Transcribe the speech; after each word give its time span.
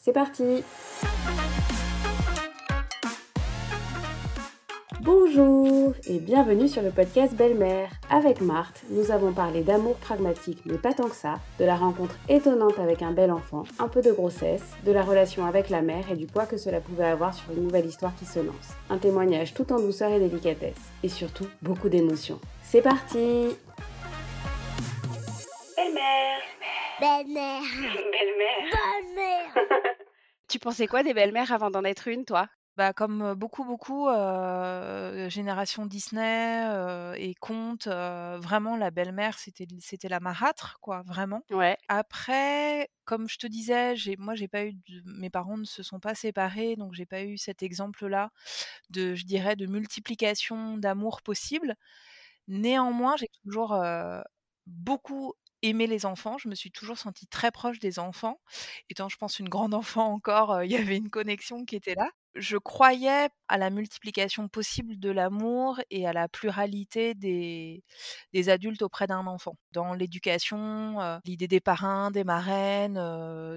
c'est 0.00 0.12
parti 0.12 0.64
Bonjour 5.02 5.94
et 6.06 6.18
bienvenue 6.18 6.68
sur 6.68 6.82
le 6.82 6.90
podcast 6.90 7.34
Belle-Mère. 7.34 7.90
Avec 8.10 8.40
Marthe, 8.40 8.82
nous 8.90 9.10
avons 9.10 9.32
parlé 9.32 9.62
d'amour 9.62 9.96
pragmatique, 9.96 10.60
mais 10.66 10.78
pas 10.78 10.92
tant 10.92 11.08
que 11.08 11.16
ça, 11.16 11.38
de 11.58 11.64
la 11.64 11.76
rencontre 11.76 12.14
étonnante 12.28 12.78
avec 12.78 13.02
un 13.02 13.12
bel 13.12 13.30
enfant, 13.30 13.64
un 13.78 13.88
peu 13.88 14.02
de 14.02 14.12
grossesse, 14.12 14.62
de 14.84 14.92
la 14.92 15.02
relation 15.02 15.46
avec 15.46 15.70
la 15.70 15.82
mère 15.82 16.10
et 16.10 16.16
du 16.16 16.26
poids 16.26 16.46
que 16.46 16.58
cela 16.58 16.80
pouvait 16.80 17.06
avoir 17.06 17.34
sur 17.34 17.52
une 17.52 17.64
nouvelle 17.64 17.86
histoire 17.86 18.14
qui 18.16 18.24
se 18.24 18.40
lance. 18.40 18.74
Un 18.88 18.98
témoignage 18.98 19.54
tout 19.54 19.72
en 19.72 19.80
douceur 19.80 20.12
et 20.12 20.18
délicatesse. 20.18 20.80
Et 21.02 21.08
surtout, 21.08 21.46
beaucoup 21.62 21.88
d'émotions. 21.88 22.40
C'est 22.62 22.82
parti 22.82 23.56
Belle-mère 25.76 26.49
Belle-mère. 27.00 27.62
Belle-mère 28.12 28.68
Belle-mère. 28.70 29.54
Tu 30.48 30.58
pensais 30.58 30.86
quoi 30.88 31.02
des 31.02 31.14
belles-mères 31.14 31.52
avant 31.52 31.70
d'en 31.70 31.84
être 31.84 32.08
une, 32.08 32.24
toi? 32.24 32.48
Bah, 32.76 32.92
comme, 32.92 33.34
beaucoup, 33.34 33.64
beaucoup, 33.64 34.08
heu, 34.08 35.28
génération 35.28 35.86
Disney, 35.86 36.66
heu 36.68 37.14
et 37.16 37.34
contes, 37.34 37.86
heu, 37.88 38.36
vraiment 38.38 38.76
la 38.76 38.90
belle-mère 38.90 39.38
c'était 39.38 39.66
c'était 39.80 40.08
la 40.08 40.20
marâtre 40.20 40.78
quoi, 40.80 41.02
vraiment. 41.02 41.42
Ouais. 41.50 41.76
Après, 41.88 42.88
comme 43.04 43.28
je 43.28 43.38
te 43.38 43.46
disais, 43.46 43.96
j'ai 43.96 44.16
moi 44.16 44.34
j'ai 44.34 44.48
pas 44.48 44.64
eu 44.64 44.74
de 44.74 45.02
mes 45.04 45.30
parents 45.30 45.58
ne 45.58 45.64
se 45.64 45.82
sont 45.82 46.00
pas 46.00 46.14
séparés, 46.14 46.76
donc 46.76 46.94
j'ai 46.94 47.06
pas 47.06 47.22
eu 47.24 47.36
cet 47.38 47.62
exemple-là 47.62 48.30
de 48.90 49.14
je 49.14 49.24
dirais 49.26 49.56
de 49.56 49.66
multiplication 49.66 50.78
d'amour 50.78 51.22
possible. 51.22 51.76
Néanmoins, 52.48 53.16
j'ai 53.16 53.28
toujours, 53.44 53.74
beaucoup 54.66 55.34
aimé 55.62 55.86
les 55.86 56.06
enfants. 56.06 56.38
Je 56.38 56.48
me 56.48 56.54
suis 56.54 56.70
toujours 56.70 56.98
sentie 56.98 57.26
très 57.26 57.50
proche 57.50 57.78
des 57.78 57.98
enfants. 57.98 58.40
Étant, 58.88 59.08
je 59.08 59.16
pense, 59.16 59.38
une 59.38 59.48
grande 59.48 59.74
enfant 59.74 60.12
encore, 60.12 60.62
il 60.64 60.70
y 60.70 60.76
avait 60.76 60.96
une 60.96 61.10
connexion 61.10 61.64
qui 61.64 61.76
était 61.76 61.94
là. 61.94 62.08
Je 62.36 62.56
croyais 62.58 63.28
à 63.48 63.58
la 63.58 63.70
multiplication 63.70 64.46
possible 64.48 65.00
de 65.00 65.10
l'amour 65.10 65.80
et 65.90 66.06
à 66.06 66.12
la 66.12 66.28
pluralité 66.28 67.14
des 67.14 67.82
des 68.32 68.48
adultes 68.50 68.82
auprès 68.82 69.08
d'un 69.08 69.26
enfant. 69.26 69.56
Dans 69.72 69.94
l'éducation, 69.94 71.20
l'idée 71.24 71.48
des 71.48 71.60
parrains, 71.60 72.12
des 72.12 72.22
marraines, 72.24 73.00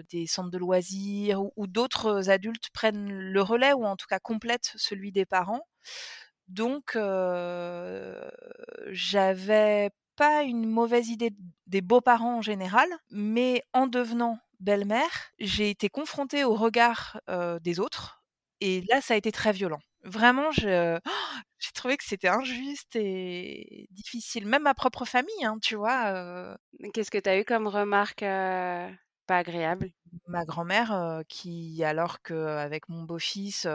des 0.10 0.26
centres 0.28 0.50
de 0.50 0.58
loisirs 0.58 1.42
ou 1.56 1.68
d'autres 1.68 2.30
adultes 2.32 2.70
prennent 2.74 3.12
le 3.12 3.42
relais 3.44 3.74
ou 3.74 3.86
en 3.86 3.96
tout 3.96 4.08
cas 4.08 4.20
complètent 4.20 4.74
celui 4.76 5.12
des 5.12 5.26
parents. 5.26 5.62
Donc 6.48 6.98
j'avais 8.92 9.90
pas 10.16 10.44
une 10.44 10.66
mauvaise 10.70 11.10
idée 11.10 11.32
des 11.68 11.82
beaux-parents 11.82 12.38
en 12.38 12.42
général, 12.42 12.88
mais 13.12 13.64
en 13.74 13.88
devenant 13.88 14.40
belle-mère, 14.60 15.32
j'ai 15.40 15.70
été 15.70 15.90
confrontée 15.90 16.44
au 16.44 16.54
regard, 16.56 17.20
des 17.62 17.80
autres 17.80 18.24
et 18.62 18.82
là, 18.90 19.02
ça 19.02 19.14
a 19.16 19.18
été 19.18 19.32
très 19.32 19.52
violent. 19.52 19.80
Vraiment, 20.04 20.52
je 20.52 21.00
j'ai 21.60 21.72
trouvé 21.74 21.98
que 21.98 22.04
c'était 22.06 22.28
injuste 22.30 22.96
et 22.96 23.88
difficile. 23.92 24.48
Même 24.48 24.64
ma 24.64 24.74
propre 24.74 25.06
famille, 25.06 25.44
hein, 25.46 25.58
tu 25.62 25.76
vois? 25.76 26.58
Qu'est-ce 26.94 27.12
que 27.12 27.18
tu 27.18 27.30
as 27.30 27.40
eu 27.40 27.46
comme 27.46 27.68
remarque, 27.68 28.20
pas 28.22 29.38
agréable? 29.38 29.92
ma 30.28 30.46
grand-mère, 30.46 31.22
qui 31.28 31.84
alors 31.84 32.22
qu'avec 32.22 32.90
mon 32.90 33.04
beau-fils, 33.04 33.68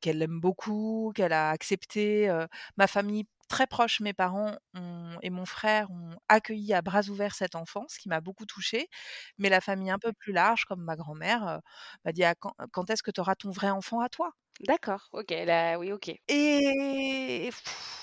qu'elle 0.00 0.18
l'aime 0.18 0.40
beaucoup, 0.40 1.12
qu'elle 1.14 1.32
a 1.32 1.50
accepté, 1.50 2.28
ma 2.76 2.86
famille 2.86 3.24
très 3.48 3.66
proche, 3.66 4.00
mes 4.00 4.12
parents 4.14 4.56
ont 4.74 5.18
et 5.22 5.30
mon 5.30 5.46
frère 5.46 5.90
ont 5.90 6.16
accueilli 6.28 6.72
à 6.74 6.82
bras 6.82 7.02
ouverts 7.08 7.34
cet 7.34 7.54
enfant, 7.54 7.84
ce 7.88 7.98
qui 7.98 8.08
m'a 8.08 8.20
beaucoup 8.20 8.46
touchée. 8.46 8.88
Mais 9.38 9.48
la 9.48 9.60
famille 9.60 9.90
un 9.90 9.98
peu 9.98 10.12
plus 10.12 10.32
large, 10.32 10.64
comme 10.66 10.82
ma 10.84 10.96
grand-mère, 10.96 11.46
heu, 11.48 11.60
m'a 12.04 12.12
dit: 12.12 12.24
«Ah 12.24 12.34
quand 12.36 12.54
quand 12.72 12.90
est-ce 12.90 13.02
que 13.02 13.10
tu 13.10 13.20
auras 13.20 13.34
ton 13.36 13.50
vrai 13.50 13.70
enfant 13.70 14.00
à 14.00 14.08
toi?» 14.08 14.32
D'accord, 14.60 15.08
OK, 15.12 15.30
là 15.30 15.78
oui, 15.78 15.92
OK. 15.92 16.10
Et 16.28 17.50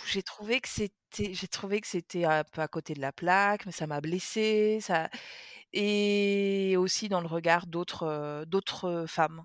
j'ai 0.08 0.24
trouvé 0.24 0.62
que 0.62 0.68
c'était 0.70 1.34
j'ai 1.34 1.48
trouvé 1.48 1.82
que 1.82 1.88
c'était 1.88 2.26
un 2.26 2.44
peu 2.44 2.62
à 2.62 2.68
côté 2.68 2.94
de 2.94 3.02
la 3.02 3.12
plaque, 3.12 3.66
mais 3.66 3.72
ça 3.72 3.88
m'a 3.88 4.00
blessée, 4.02 4.80
ça 4.82 5.10
et 5.74 6.76
aussi 6.78 7.10
dans 7.10 7.22
le 7.22 7.28
regard 7.28 7.68
d'autres, 7.68 8.46
d'autres 8.48 9.06
femmes, 9.08 9.44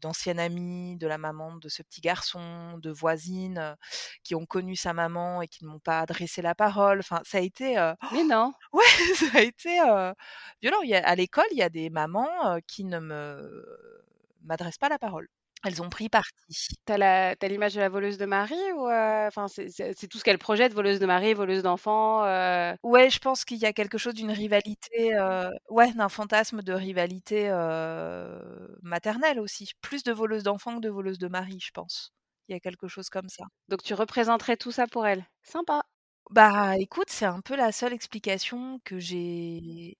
d'anciennes 0.00 0.38
amies 0.40 0.96
de 0.96 1.06
la 1.06 1.18
maman 1.18 1.56
de 1.56 1.68
ce 1.68 1.82
petit 1.82 2.00
garçon, 2.00 2.78
de 2.78 2.90
voisines, 2.90 3.76
qui 4.22 4.34
ont 4.34 4.46
connu 4.46 4.76
sa 4.76 4.92
maman 4.92 5.42
et 5.42 5.48
qui 5.48 5.64
ne 5.64 5.70
m'ont 5.70 5.78
pas 5.80 6.00
adressé 6.00 6.42
la 6.42 6.54
parole. 6.54 7.00
Enfin, 7.00 7.20
ça 7.24 7.38
a 7.38 7.40
été, 7.40 7.78
heu, 7.78 7.94
Mais 8.10 8.24
non? 8.24 8.52
ouais, 8.72 8.82
ça 9.16 9.38
a 9.38 9.42
été, 9.42 9.78
violent. 10.62 10.80
Il 10.82 10.90
y 10.90 10.94
a 10.94 11.06
à 11.06 11.14
l'école, 11.16 11.44
il 11.52 11.58
y 11.58 11.62
a 11.62 11.68
des 11.70 11.90
mamans, 11.90 12.58
qui 12.66 12.84
ne 12.84 12.98
me 13.00 13.64
m'adressent 14.42 14.78
pas 14.78 14.88
la 14.90 14.98
parole. 14.98 15.28
Elles 15.64 15.80
ont 15.82 15.88
pris 15.88 16.08
parti. 16.10 16.32
Tu 16.86 16.92
as 16.92 16.98
la 16.98 17.36
tu 17.36 17.46
as 17.46 17.48
l'image 17.48 17.74
de 17.74 17.80
la 17.80 17.88
voleuse 17.88 18.18
de 18.18 18.26
Marie 18.26 18.54
ou, 18.76 18.86
heu, 18.88 19.26
enfin 19.26 19.48
c'est 19.48 19.68
c'est 19.70 19.94
c'est 19.98 20.08
tout 20.08 20.18
ce 20.18 20.24
qu'elle 20.24 20.38
projette, 20.38 20.74
voleuse 20.74 20.98
de 21.00 21.06
Marie, 21.06 21.32
voleuse 21.34 21.62
d'enfants, 21.62 22.22
heu? 22.26 22.74
Ouais, 22.82 23.08
je 23.10 23.18
pense 23.18 23.44
qu'il 23.46 23.56
y 23.58 23.64
a 23.66 23.72
quelque 23.72 23.96
chose 23.98 24.14
d'une 24.14 24.30
rivalité, 24.30 25.14
heu, 25.16 25.50
ouais, 25.70 25.92
d'un 25.94 26.08
fantasme 26.10 26.60
de 26.62 26.72
rivalité, 26.74 27.48
maternelle 28.82 29.40
aussi. 29.40 29.72
Plus 29.80 30.02
de 30.02 30.12
voleuse 30.12 30.42
d'enfants 30.42 30.76
que 30.76 30.80
de 30.80 30.90
voleuse 30.90 31.18
de 31.18 31.28
mari, 31.28 31.58
je 31.60 31.70
pense. 31.72 32.12
Il 32.48 32.52
y 32.52 32.56
a 32.56 32.60
quelque 32.60 32.88
chose 32.88 33.08
comme 33.08 33.28
ça. 33.28 33.44
Donc 33.68 33.82
tu 33.82 33.94
représenterais 33.94 34.56
tout 34.56 34.72
ça 34.72 34.86
pour 34.86 35.06
elle? 35.06 35.24
Sympa. 35.42 35.82
Bah, 36.30 36.76
écoute, 36.78 37.08
c'est 37.10 37.26
un 37.26 37.40
peu 37.40 37.54
la 37.56 37.70
seule 37.72 37.92
explication 37.92 38.80
que 38.84 38.98
j'ai 38.98 39.96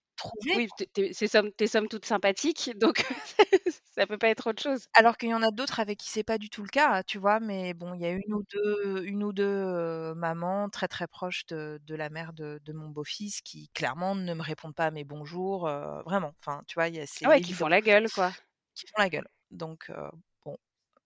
Oui, 0.55 0.69
tu 0.77 0.85
es 0.85 0.87
tu 0.95 1.01
es 1.07 1.13
c'est 1.13 1.29
somme 1.29 1.51
tu 1.57 1.65
es 1.65 1.67
somme 1.67 1.89
toute 1.89 2.05
sympathique, 2.07 2.71
donc 2.79 3.05
ça 3.97 4.07
peut 4.07 4.19
pas 4.19 4.29
être 4.29 4.49
autre 4.51 4.63
chose. 4.63 4.87
alors 4.95 5.17
qu'il 5.17 5.29
y 5.31 5.35
en 5.35 5.43
a 5.43 5.51
d'autres 5.51 5.81
avec 5.81 5.99
qui 5.99 6.09
c'est 6.09 6.23
pas 6.25 6.39
du 6.39 6.49
tout 6.51 6.63
le 6.63 6.69
cas, 6.69 7.03
tu 7.03 7.19
vois? 7.19 7.41
Mais 7.41 7.75
bon, 7.75 7.95
il 7.95 8.01
y 8.01 8.07
a 8.07 8.11
une 8.11 8.33
ou 8.35 8.43
2, 8.53 9.03
une 9.05 9.25
ou 9.25 9.33
2, 9.33 9.45
heu, 9.45 10.15
mamans 10.15 10.69
très, 10.71 10.89
très 10.89 11.09
proches 11.09 11.47
de 11.47 11.81
de 11.85 11.95
la 11.97 12.11
mère 12.11 12.33
de 12.33 12.61
de 12.65 12.73
mon 12.73 12.89
beau-fils 12.89 13.41
qui 13.43 13.69
clairement 13.75 14.15
ne 14.15 14.35
me 14.35 14.43
répondent 14.43 14.75
pas 14.75 14.87
à 14.87 14.91
mes 14.93 15.05
bonjours, 15.05 15.69
vraiment. 16.05 16.33
Enfin, 16.41 16.63
tu 16.67 16.75
vois? 16.75 16.89
Il 16.89 16.95
y 16.97 17.01
a 17.01 17.07
Ah 17.23 17.29
ouais, 17.31 17.41
qui 17.41 17.53
font 17.53 17.67
la 17.69 17.81
gueule, 17.81 18.11
quoi. 18.11 18.35
Qui 18.75 18.87
font 18.89 19.03
la 19.03 19.09
gueule. 19.11 19.29
Donc 19.51 19.91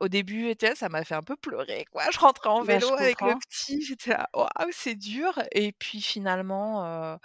au 0.00 0.08
début, 0.08 0.54
tu 0.56 0.66
ça 0.76 0.88
m'a 0.88 1.04
fait 1.04 1.14
un 1.14 1.22
peu 1.22 1.36
pleurer, 1.36 1.84
quoi. 1.92 2.04
Je 2.12 2.18
rentrais 2.18 2.48
en 2.50 2.60
Bah, 2.60 2.80
vélo 2.80 2.92
avec 2.94 3.22
le 3.22 3.34
petit, 3.36 3.82
j'étais 3.82 4.10
là: 4.10 4.28
«Waouh, 4.34 4.48
c'est 4.72 4.94
dur» 4.94 5.38
et 5.52 5.72
puis 5.72 6.00
finalement, 6.02 7.14
heu, 7.14 7.18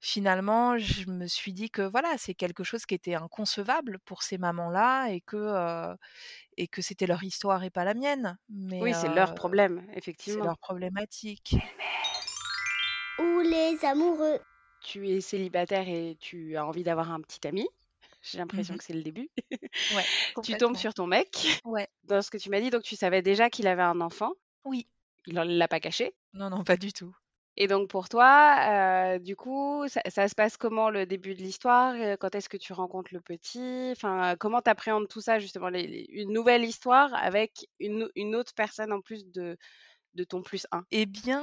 finalement, 0.00 0.78
je 0.78 1.08
me 1.10 1.26
suis 1.26 1.52
dit 1.52 1.70
que 1.70 1.82
voilà, 1.82 2.16
c'est 2.18 2.34
quelque 2.34 2.64
chose 2.64 2.86
qui 2.86 2.94
était 2.94 3.14
inconcevable 3.14 3.98
pour 4.04 4.22
ces 4.22 4.38
mamans-là 4.38 5.08
et 5.10 5.20
que, 5.20 5.96
et 6.56 6.68
que 6.68 6.82
c'était 6.82 7.06
leur 7.06 7.22
histoire 7.24 7.64
et 7.64 7.70
pas 7.70 7.84
la 7.84 7.94
mienne. 7.94 8.38
Mais 8.48 8.80
Oui, 8.80 8.94
c'est 8.94 9.10
leur 9.10 9.34
heu, 9.34 9.34
problème, 9.34 9.86
c'est 10.18 10.42
effectivement. 10.42 10.42
leur 10.42 10.58
problématique. 10.58 11.56
Ou 13.18 13.40
les 13.40 13.84
amoureux. 13.84 14.38
Tu 14.80 15.08
es 15.10 15.20
célibataire 15.20 15.86
et 15.88 16.16
tu 16.18 16.56
as 16.56 16.64
envie 16.66 16.82
d'avoir 16.82 17.12
un 17.12 17.20
petit 17.20 17.46
ami? 17.46 17.66
J'ai 18.26 18.38
Mmh 18.52 18.64
l'impression 18.64 18.76
que 18.76 18.84
c'est 18.84 18.92
le 18.94 19.02
début. 19.02 19.28
Ouais, 19.90 20.08
Tu 20.42 20.56
tombes 20.56 20.76
sur 20.76 20.94
ton 20.94 21.06
mec. 21.06 21.62
Ouais. 21.64 21.88
Dans 22.04 22.22
ce 22.22 22.30
que 22.30 22.38
tu 22.38 22.50
m'as 22.50 22.60
dit, 22.60 22.70
donc 22.70 22.82
tu 22.82 22.96
savais 22.96 23.22
déjà 23.22 23.50
qu'il 23.50 23.66
avait 23.66 23.82
un 23.82 24.00
enfant. 24.00 24.32
Oui. 24.64 24.86
Il 25.26 25.34
ne 25.34 25.44
l'a 25.44 25.68
pas 25.68 25.80
caché. 25.80 26.14
Non, 26.34 26.50
non, 26.50 26.62
pas 26.62 26.76
du 26.76 26.92
tout. 26.92 27.14
Et 27.58 27.68
donc 27.68 27.88
pour 27.88 28.08
toi, 28.10 29.14
heu, 29.16 29.18
du 29.20 29.34
coup, 29.34 29.86
ça 29.88 30.02
ça 30.08 30.28
se 30.28 30.34
passe 30.34 30.56
comment 30.58 30.90
le 30.90 31.06
début 31.06 31.34
de 31.34 31.40
l'histoire? 31.42 31.94
Heu, 31.94 32.16
quand 32.18 32.34
est-ce 32.34 32.48
que 32.50 32.58
tu 32.58 32.72
rencontres 32.74 33.14
le 33.14 33.20
petit? 33.22 33.88
Enfin, 33.92 34.36
comment 34.38 34.60
tu 34.60 34.68
appréhendes 34.70 35.08
tout 35.08 35.22
ça 35.22 35.38
justement, 35.38 35.68
les 35.70 35.86
les 35.86 36.06
une 36.10 36.32
nouvelle 36.32 36.64
histoire 36.64 37.14
avec 37.14 37.66
une 37.80 38.10
une 38.14 38.34
autre 38.36 38.52
personne 38.54 38.92
en 38.92 39.00
plus 39.00 39.24
de 39.30 39.56
de 40.16 40.24
ton 40.24 40.42
plus 40.42 40.66
un 40.72 40.84
Eh 40.92 41.04
bien, 41.06 41.42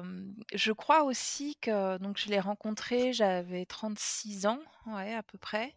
hem, 0.00 0.34
je 0.54 0.72
crois 0.72 1.02
aussi 1.04 1.56
que 1.60 1.98
donc 1.98 2.16
je 2.18 2.28
l'ai 2.30 2.40
rencontré, 2.40 3.12
j'avais 3.12 3.66
36 3.66 4.46
ans, 4.46 4.58
ouais, 4.86 5.12
à 5.14 5.22
peu 5.22 5.36
près. 5.36 5.74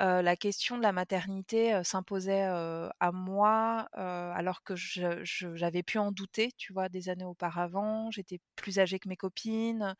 Heu, 0.00 0.20
la 0.22 0.36
question 0.36 0.76
de 0.78 0.82
la 0.82 0.92
maternité, 0.92 1.74
heu, 1.74 1.84
s'imposait, 1.84 2.42
à 2.44 3.12
moi, 3.12 3.88
alors 3.94 4.64
que 4.64 4.74
j'avais 4.76 5.82
pu 5.84 5.98
en 5.98 6.10
douter, 6.12 6.50
tu 6.58 6.72
vois, 6.72 6.88
des 6.88 7.08
années 7.08 7.24
auparavant. 7.24 8.10
J'étais 8.10 8.40
plus 8.56 8.78
âgée 8.80 8.98
que 8.98 9.08
mes 9.08 9.16
copines. 9.16 9.94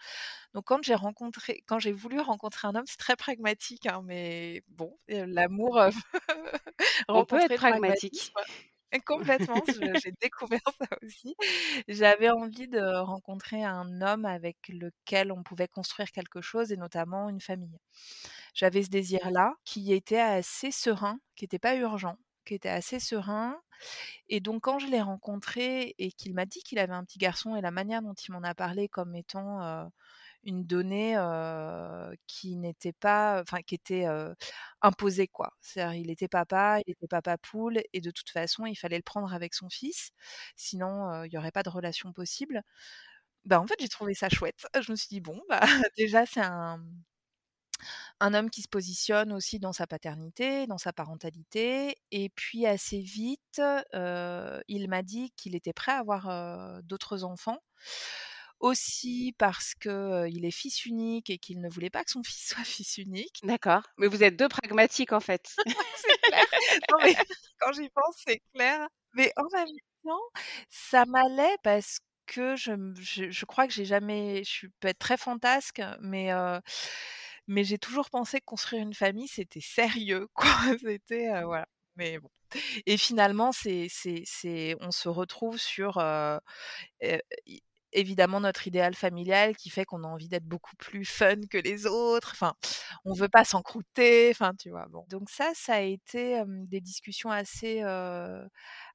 Donc 0.55 0.65
quand 0.67 0.83
j'ai 0.85 0.95
rencontré 0.97 1.63
quand 1.67 1.79
j'ai 1.81 1.93
voulu 1.93 2.21
rencontrer 2.21 2.69
un 2.69 2.75
homme, 2.77 2.87
c'est 2.87 2.99
très 2.99 3.17
pragmatique, 3.17 3.87
hein, 3.87 4.03
mais 4.05 4.63
bon, 4.69 4.97
l'amour, 5.09 5.81
On 7.09 7.25
peut 7.25 7.39
être 7.39 7.55
pragmatique. 7.55 8.37
Complètement, 9.01 9.63
j'ai 9.95 10.13
découvert 10.21 10.61
ça 10.81 10.87
aussi. 11.03 11.35
J'avais 11.89 12.31
envie 12.31 12.69
de 12.69 12.81
rencontrer 13.01 13.65
un 13.65 14.01
homme 14.03 14.25
avec 14.27 14.57
lequel 14.69 15.33
on 15.33 15.43
pouvait 15.43 15.69
construire 15.69 16.11
quelque 16.13 16.41
chose 16.41 16.73
et 16.73 16.77
notamment 16.77 17.29
une 17.29 17.41
famille. 17.41 17.79
J'avais 18.55 18.83
ce 18.83 18.91
désir-là 18.91 19.55
qui 19.65 19.93
était 19.93 20.21
assez 20.21 20.71
serein, 20.71 21.19
qui 21.37 21.45
était 21.47 21.59
pas 21.59 21.77
urgent, 21.77 22.17
qui 22.45 22.55
était 22.55 22.69
assez 22.69 23.01
serein 23.01 23.57
et 24.29 24.41
donc 24.41 24.63
quand 24.65 24.79
je 24.79 24.87
l'ai 24.87 25.01
rencontré 25.01 25.95
et 25.99 26.13
qu'il 26.13 26.35
m'a 26.35 26.47
dit 26.47 26.61
qu'il 26.63 26.79
avait 26.79 26.93
un 26.95 27.05
petit 27.05 27.19
garçon 27.19 27.57
et 27.57 27.61
la 27.61 27.71
manière 27.71 28.03
dont 28.03 28.15
il 28.15 28.33
m'en 28.33 28.43
a 28.43 28.55
parlé 28.55 28.89
comme 28.89 29.15
étant, 29.17 29.63
heu, 29.63 29.87
une 30.45 30.65
donnée 30.65 31.17
qui 32.27 32.57
n'était 32.57 32.93
pas, 32.93 33.41
enfin 33.43 33.63
qui 33.63 33.75
était 33.75 34.07
imposée 34.83 35.29
quoi. 35.29 35.53
C'est-à-dire 35.61 36.01
il 36.01 36.11
était 36.11 36.29
papa, 36.29 36.81
il 36.87 36.93
était 36.93 37.09
papa 37.09 37.39
poule 37.39 37.81
et 37.93 38.01
de 38.01 38.11
toute 38.11 38.31
façon 38.31 38.67
il 38.67 38.77
fallait 38.77 38.97
le 38.97 39.03
prendre 39.03 39.33
avec 39.35 39.55
son 39.55 39.69
fils, 39.71 40.11
sinon 40.57 41.25
il 41.25 41.31
n'y 41.31 41.39
aurait 41.39 41.53
pas 41.53 41.63
de 41.63 41.71
relation 41.71 42.13
possible. 42.13 42.63
Bah, 43.47 43.61
en 43.61 43.67
fait 43.67 43.77
j'ai 43.81 43.89
trouvé 43.89 44.15
ça 44.15 44.29
chouette. 44.31 44.67
Je 44.81 44.93
me 44.93 44.97
suis 44.97 45.09
dit 45.09 45.21
bon 45.21 45.41
bah 45.49 45.61
déjà 45.99 46.27
c'est 46.27 46.41
un 46.43 46.81
un 48.21 48.35
homme 48.35 48.51
qui 48.51 48.63
se 48.63 48.69
positionne 48.69 49.33
aussi 49.33 49.59
dans 49.59 49.73
sa 49.73 49.87
paternité, 49.87 50.67
dans 50.67 50.79
sa 50.79 50.93
parentalité 50.93 51.97
et 52.11 52.29
puis 52.31 52.67
assez 52.67 53.01
vite, 53.01 53.61
il 54.69 54.87
m'a 54.89 55.03
dit 55.03 55.33
qu'il 55.37 55.55
était 55.57 55.73
prêt 55.73 55.93
à 55.93 55.99
avoir, 55.99 56.83
d'autres 56.85 57.25
enfants. 57.25 57.59
Aussi 58.63 59.35
parce 59.39 59.75
qu'il 59.75 60.45
est 60.45 60.51
fils 60.53 60.87
unique 60.87 61.31
et 61.31 61.39
qu'il 61.39 61.61
ne 61.61 61.69
voulait 61.69 61.91
pas 61.91 62.05
que 62.05 62.11
son 62.13 62.23
fils 62.27 62.49
soit 62.49 62.65
fils 62.65 62.97
unique. 62.99 63.41
D'accord, 63.43 63.83
mais 63.99 64.07
vous 64.07 64.23
êtes 64.23 64.37
2 64.37 64.49
pragmatiques 64.49 65.13
en 65.13 65.21
fait. 65.21 65.55
C'est 65.97 66.21
clair. 66.23 66.45
Non 66.91 66.99
mais 67.03 67.15
quand 67.61 67.73
j'y 67.73 67.89
pense, 67.91 68.17
c'est 68.27 68.41
clair. 68.55 68.89
Mais 69.15 69.33
en 69.37 69.45
même 69.53 69.69
temps, 70.05 70.21
ça 70.71 71.05
m'allait 71.07 71.57
parce 71.63 71.99
que 72.27 72.57
je 72.57 72.73
je 72.95 73.45
crois 73.45 73.67
que 73.67 73.73
j'ai 73.73 73.85
jamais 73.85 74.45
je 74.45 74.51
suis 74.51 74.69
peut 74.81 74.89
être 74.89 74.99
très 74.99 75.17
fantasque, 75.17 75.83
mais 76.01 76.31
mais 77.47 77.65
j'ai 77.65 77.79
toujours 77.79 78.11
pensé 78.11 78.39
que 78.41 78.45
construire 78.45 78.83
une 78.83 78.95
famille, 78.95 79.29
c'était 79.29 79.61
sérieux, 79.61 80.29
quoi. 80.35 80.49
C'était, 80.81 81.43
voilà, 81.45 81.67
mais 81.97 82.19
bon 82.19 82.29
et 82.87 82.97
finalement, 82.99 83.53
c'est 83.53 83.87
c'est 83.91 84.23
c'est 84.27 84.77
on 84.81 84.91
se 84.91 85.09
retrouve 85.09 85.59
sur, 85.59 85.99
évidemment 87.93 88.41
notre 88.41 88.67
idéal 88.67 88.95
familial 88.95 89.57
qui 89.57 89.71
fait 89.71 89.85
qu'on 89.85 90.05
a 90.05 90.07
envie 90.09 90.29
d'être 90.29 90.45
beaucoup 90.47 90.77
plus 90.77 91.05
fun 91.05 91.37
que 91.51 91.59
les 91.59 91.87
autres, 91.87 92.31
enfin, 92.33 92.55
on 93.05 93.15
veut 93.15 93.29
pas 93.29 93.45
s'encrouter, 93.45 94.31
enfin, 94.31 94.53
tu 94.59 94.71
vois? 94.71 94.87
Bon, 94.91 95.05
donc 95.09 95.31
ça, 95.31 95.51
ça 95.55 95.75
a 95.75 95.81
été, 95.81 96.43
des 96.47 96.81
discussions 96.81 97.31
assez, 97.31 97.83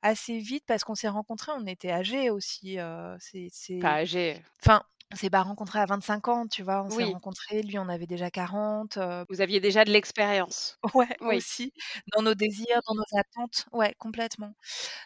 assez 0.01 0.39
vite 0.39 0.63
parce 0.67 0.83
qu'on 0.83 0.95
s'est 0.95 1.07
rencontrés, 1.07 1.51
on 1.55 1.65
était 1.65 1.91
âgés 1.91 2.29
aussi, 2.29 2.77
c'est 3.19 3.47
c'est 3.51 3.79
Pas 3.79 3.93
âgés. 3.95 4.41
enfin 4.63 4.83
on 5.11 5.15
s'est 5.15 5.29
pas 5.29 5.41
rencontrés 5.43 5.79
à 5.79 5.85
25 5.85 6.27
ans, 6.27 6.47
tu 6.47 6.63
vois? 6.63 6.83
On 6.83 6.89
s'est 6.89 7.03
rencontrés, 7.03 7.61
lui 7.63 7.79
on 7.79 7.89
avait 7.89 8.07
déjà 8.07 8.29
40, 8.31 8.97
heu 8.97 9.25
Vous 9.29 9.41
aviez 9.41 9.59
déjà 9.59 9.83
de 9.85 9.91
l'expérience? 9.91 10.79
Ouais, 10.95 11.17
Oui. 11.21 11.43
aussi, 11.43 11.73
dans 12.15 12.21
nos 12.21 12.33
désirs, 12.35 12.79
dans 12.87 12.95
nos 12.95 13.19
attentes, 13.19 13.65
ouais, 13.73 13.93
complètement. 13.97 14.53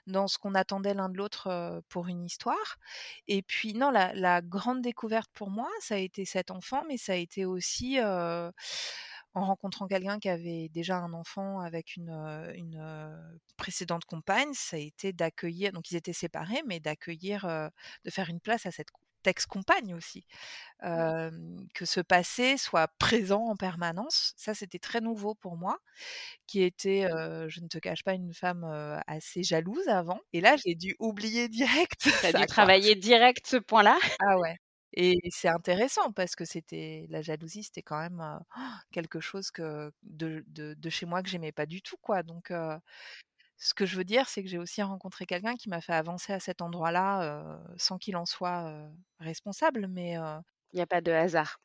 Dans 0.07 0.27
ce 0.27 0.37
qu'on 0.37 0.55
attendait 0.55 0.93
l'un 0.93 1.09
de 1.09 1.17
l'autre, 1.17 1.81
pour 1.89 2.07
une 2.07 2.23
histoire 2.25 2.77
et 3.27 3.41
puis 3.43 3.73
non, 3.73 3.91
la 3.91 4.13
la 4.13 4.41
grande 4.41 4.81
découverte 4.81 5.29
pour 5.33 5.49
moi, 5.51 5.69
ça 5.81 5.95
a 5.95 5.97
été 5.99 6.25
cet 6.25 6.51
enfant, 6.51 6.83
mais 6.87 6.97
ça 6.97 7.13
a 7.13 7.15
été 7.15 7.45
aussi, 7.45 7.99
en 9.33 9.45
rencontrant 9.45 9.87
quelqu'un 9.87 10.19
qui 10.19 10.29
avait 10.29 10.69
déjà 10.69 10.97
un 10.97 11.13
enfant 11.13 11.59
avec 11.59 11.95
une, 11.95 12.09
une, 12.55 13.35
précédente 13.57 14.05
compagne, 14.05 14.53
ça 14.53 14.75
a 14.77 14.79
été 14.79 15.13
d'accueillir 15.13 15.71
donc 15.71 15.91
ils 15.91 15.95
étaient 15.97 16.13
séparés, 16.13 16.61
mais 16.67 16.79
d'accueillir, 16.79 17.45
de 18.05 18.09
faire 18.09 18.29
une 18.29 18.39
place 18.41 18.65
à 18.65 18.71
cette 18.71 18.91
ex-compagne 19.27 19.93
aussi. 19.93 20.25
Que 20.81 21.85
ce 21.85 22.01
passé 22.01 22.57
soit 22.57 22.87
présent 22.99 23.45
en 23.47 23.55
permanence, 23.55 24.33
ça 24.37 24.53
c'était 24.53 24.79
très 24.79 25.01
nouveau 25.01 25.35
pour 25.35 25.57
moi, 25.57 25.77
qui 26.47 26.63
était, 26.63 27.07
je 27.49 27.61
ne 27.61 27.67
te 27.67 27.77
cache 27.79 28.03
pas, 28.03 28.13
une 28.13 28.33
femme, 28.33 28.63
assez 29.07 29.43
jalouse 29.43 29.87
avant. 29.87 30.19
Et 30.33 30.41
là 30.41 30.55
j'ai 30.57 30.75
dû 30.75 30.95
oublier 30.99 31.49
direct 31.49 32.01
Tu 32.21 32.27
as 32.27 32.31
ça 32.31 32.39
dû 32.39 32.45
travailler 32.45 32.95
direct 32.95 33.47
ce 33.47 33.57
point-là? 33.57 33.97
Ah 34.19 34.37
ouais. 34.39 34.57
Et 34.93 35.17
c'est 35.29 35.47
intéressant 35.47 36.11
parce 36.11 36.35
que 36.35 36.43
c'était 36.43 37.05
la 37.09 37.21
jalousie, 37.21 37.63
c'était 37.63 37.81
quand 37.81 37.97
même, 37.99 38.21
quelque 38.91 39.21
chose 39.21 39.49
que 39.51 39.91
de 40.03 40.43
de 40.47 40.73
de 40.73 40.89
chez 40.89 41.05
moi 41.05 41.23
que 41.23 41.29
j'aimais 41.29 41.53
pas 41.53 41.65
du 41.65 41.81
tout, 41.81 41.95
quoi. 42.01 42.23
Donc 42.23 42.51
ce 43.61 43.73
que 43.75 43.85
je 43.87 43.97
veux 43.97 44.03
dire, 44.05 44.29
c'est 44.29 44.43
que 44.43 44.49
j'ai 44.49 44.57
aussi 44.59 44.81
rencontré 44.83 45.25
quelqu'un 45.27 45.55
qui 45.55 45.69
m'a 45.69 45.81
fait 45.81 45.93
avancer 45.93 46.33
à 46.33 46.39
cet 46.41 46.61
endroit-là, 46.63 47.61
sans 47.77 47.97
qu'il 47.99 48.17
en 48.17 48.25
soit, 48.25 48.89
responsable 49.19 49.87
mais 49.89 50.15
Il 50.73 50.79
y 50.79 50.81
a 50.81 50.87
pas 50.87 51.01
de 51.01 51.11
hasard. 51.13 51.59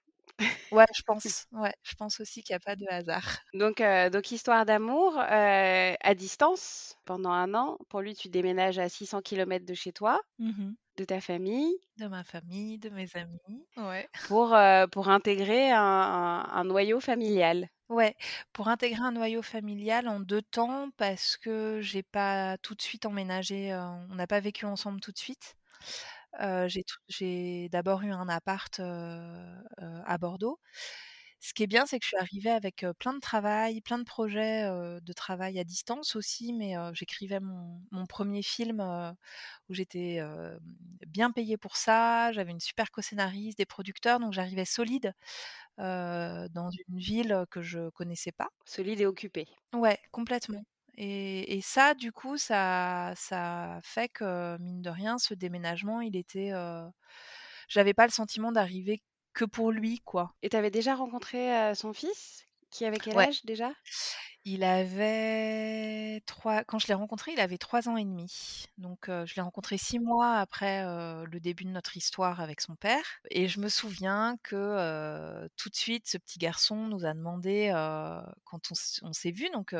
Ouais, 0.70 0.86
je 0.96 1.02
pense, 1.06 1.46
ouais, 1.52 1.74
je 1.82 1.94
pense 1.94 2.20
aussi 2.20 2.42
qu'il 2.42 2.52
y 2.54 2.56
a 2.56 2.60
pas 2.60 2.76
de 2.76 2.86
hasard. 2.88 3.38
Donc 3.54 3.82
donc 4.12 4.30
histoire 4.30 4.66
d'amour, 4.66 5.16
à 5.18 6.14
distance 6.14 6.96
pendant 7.04 7.30
1 7.32 7.54
an. 7.54 7.78
Pour 7.88 8.00
lui, 8.00 8.14
tu 8.14 8.28
déménages 8.28 8.78
à 8.78 8.88
600 8.88 9.22
kilomètres 9.22 9.66
de 9.66 9.74
chez 9.74 9.92
toi, 9.92 10.20
Mmh 10.38 10.48
mh. 10.58 10.76
de 10.96 11.04
ta 11.04 11.20
famille 11.20 11.74
De 11.98 12.06
ma 12.08 12.24
famille, 12.24 12.78
de 12.78 12.88
mes 12.88 13.14
amis, 13.16 13.66
ouais. 13.76 14.08
pour, 14.18 14.54
pour 14.92 15.08
intégrer 15.08 15.70
un 15.70 15.80
un 15.80 16.44
un 16.58 16.64
noyau 16.64 17.00
familial. 17.00 17.68
Ouais, 17.88 18.16
pour 18.52 18.66
intégrer 18.68 19.00
un 19.02 19.12
noyau 19.12 19.42
familial 19.42 20.08
en 20.08 20.18
2 20.18 20.42
temps 20.42 20.90
parce 20.96 21.36
que 21.36 21.80
j'ai 21.80 22.02
pas 22.02 22.58
tout 22.58 22.74
de 22.74 22.82
suite 22.82 23.06
emménagé, 23.06 23.72
on 24.10 24.14
n'a 24.16 24.26
pas 24.26 24.40
vécu 24.40 24.66
ensemble 24.66 25.00
tout 25.00 25.12
de 25.12 25.18
suite. 25.18 25.56
J'ai 27.08 27.68
d'abord 27.70 28.02
eu 28.02 28.10
un 28.12 28.28
appart, 28.28 28.80
à 28.80 30.18
Bordeaux. 30.18 30.58
Ce 31.46 31.54
qui 31.54 31.62
est 31.62 31.68
bien, 31.68 31.86
c'est 31.86 32.00
que 32.00 32.04
je 32.04 32.08
suis 32.08 32.16
arrivée 32.16 32.50
avec, 32.50 32.84
plein 32.98 33.14
de 33.14 33.20
travail, 33.20 33.80
plein 33.80 33.98
de 33.98 34.02
projets, 34.04 34.64
de 35.00 35.12
travail 35.12 35.60
à 35.60 35.64
distance 35.64 36.16
aussi, 36.16 36.52
mais 36.52 36.74
j'écrivais 36.92 37.38
mon 37.38 37.80
mon 37.92 38.04
1er 38.06 38.42
film, 38.42 38.80
où 39.68 39.74
j'étais, 39.74 40.20
bien 41.06 41.30
payée 41.30 41.56
pour 41.56 41.76
ça. 41.76 42.32
J'avais 42.32 42.50
une 42.50 42.58
super 42.60 42.90
co-scénariste, 42.90 43.58
des 43.58 43.66
producteurs, 43.66 44.18
donc 44.18 44.32
j'arrivais 44.32 44.64
solide, 44.64 45.12
dans 45.78 46.70
une 46.88 46.98
ville 46.98 47.44
que 47.50 47.62
je 47.62 47.90
connaissais 47.90 48.32
pas. 48.32 48.48
Solide 48.64 49.00
et 49.00 49.06
occupé. 49.06 49.46
Ouais, 49.74 49.98
complètement 50.12 50.64
et 50.98 51.56
et 51.58 51.60
ça, 51.60 51.92
du 51.94 52.10
coup, 52.10 52.38
ça 52.38 53.12
ça 53.16 53.80
fait 53.82 54.08
que, 54.08 54.56
mine 54.58 54.80
de 54.80 54.88
rien, 54.90 55.18
ce 55.18 55.34
déménagement, 55.34 56.00
il 56.00 56.16
était, 56.16 56.52
j'avais 57.68 57.94
pas 57.94 58.06
le 58.06 58.12
sentiment 58.12 58.52
d'arriver 58.52 59.02
que 59.36 59.44
pour 59.44 59.70
lui, 59.70 60.00
quoi. 60.00 60.34
Et 60.42 60.48
tu 60.48 60.56
avais 60.56 60.70
déjà 60.70 60.94
rencontré, 60.94 61.74
son 61.74 61.92
fils? 61.92 62.44
Qui 62.70 62.84
avait 62.84 62.98
quel 62.98 63.16
Ouais. 63.16 63.28
âge 63.28 63.44
déjà? 63.44 63.70
Il 64.48 64.62
avait 64.62 66.22
3 66.24 66.62
quand 66.62 66.78
je 66.78 66.86
l'ai 66.86 66.94
rencontré, 66.94 67.32
il 67.32 67.40
avait 67.40 67.58
3 67.58 67.88
ans 67.88 67.96
et 67.96 68.04
demi. 68.04 68.66
Donc 68.78 69.06
je 69.08 69.34
l'ai 69.34 69.42
rencontré 69.42 69.76
6 69.76 69.98
mois 69.98 70.34
après, 70.36 70.84
le 70.84 71.40
début 71.40 71.64
de 71.64 71.70
notre 71.70 71.96
histoire 71.96 72.40
avec 72.40 72.60
son 72.60 72.76
père 72.76 73.02
et 73.30 73.48
je 73.48 73.58
me 73.58 73.68
souviens 73.68 74.36
que, 74.44 75.48
tout 75.56 75.68
de 75.68 75.74
suite, 75.74 76.06
ce 76.08 76.16
petit 76.16 76.38
garçon 76.38 76.76
nous 76.76 77.04
a 77.04 77.12
demandé, 77.12 77.70
quand 78.44 78.60
on 79.02 79.12
s'est 79.12 79.32
vus 79.32 79.50
donc 79.52 79.74